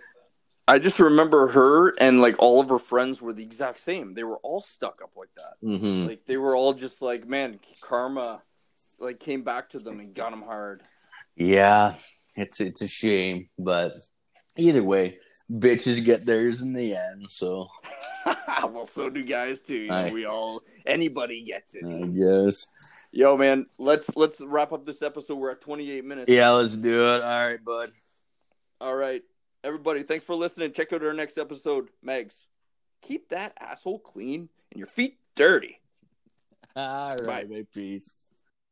I 0.67 0.80
just 0.80 0.99
remember 0.99 1.47
her 1.49 1.89
and 1.99 2.21
like 2.21 2.36
all 2.39 2.60
of 2.60 2.69
her 2.69 2.80
friends 2.80 3.21
were 3.21 3.34
the 3.34 3.43
exact 3.43 3.80
same. 3.82 4.13
They 4.15 4.23
were 4.23 4.38
all 4.38 4.62
stuck 4.62 4.99
up 5.04 5.12
like 5.15 5.30
that. 5.38 5.67
Mhm. 5.67 6.08
Like 6.08 6.25
they 6.25 6.38
were 6.38 6.56
all 6.56 6.73
just 6.73 7.01
like, 7.01 7.28
man, 7.28 7.60
karma 7.82 8.41
like 8.99 9.19
came 9.19 9.43
back 9.43 9.69
to 9.71 9.80
them 9.80 9.99
and 9.99 10.13
got 10.13 10.32
them 10.32 10.41
hard. 10.41 10.82
Yeah, 11.36 11.95
it's 12.36 12.62
it's 12.62 12.82
a 12.82 12.88
shame, 12.88 13.49
but 13.60 13.93
either 14.58 14.84
way, 14.84 15.19
bitches 15.51 16.04
get 16.04 16.25
theirs 16.25 16.62
in 16.62 16.73
the 16.73 16.95
end. 16.95 17.30
So 17.30 17.67
well, 18.63 18.88
so 18.88 19.10
do 19.10 19.23
guys 19.23 19.62
too. 19.62 19.75
You 19.75 19.89
know, 19.89 19.95
Aye. 19.95 20.12
we 20.12 20.25
all 20.25 20.62
anybody 20.86 21.43
gets 21.43 21.75
it. 21.75 21.86
I 21.86 22.08
guess. 22.08 22.67
Yo, 23.12 23.38
man, 23.38 23.65
let's 23.78 24.10
let's 24.15 24.41
wrap 24.41 24.71
up 24.73 24.86
this 24.86 25.01
episode. 25.01 25.36
We're 25.36 25.51
at 25.51 25.62
28 25.62 26.04
minutes. 26.06 26.25
Yeah, 26.28 26.49
let's 26.51 26.75
do 26.75 27.06
it. 27.15 27.21
All 27.21 27.47
right, 27.47 27.63
bud. 27.63 27.91
All 28.82 28.95
right, 28.95 29.21
everybody, 29.65 30.04
thanks 30.04 30.23
for 30.23 30.36
listening. 30.36 30.71
Check 30.71 30.93
out 30.93 31.04
our 31.04 31.13
next 31.13 31.38
episode, 31.38 31.89
Megs. 32.06 32.45
Keep 33.01 33.30
that 33.30 33.54
asshole 33.60 33.99
clean 33.99 34.49
and 34.71 34.78
your 34.78 34.88
feet 34.88 35.17
dirty. 35.36 35.80
All 36.75 37.10
right, 37.10 37.25
Bye. 37.25 37.45
my 37.49 37.65
peace. 37.73 38.28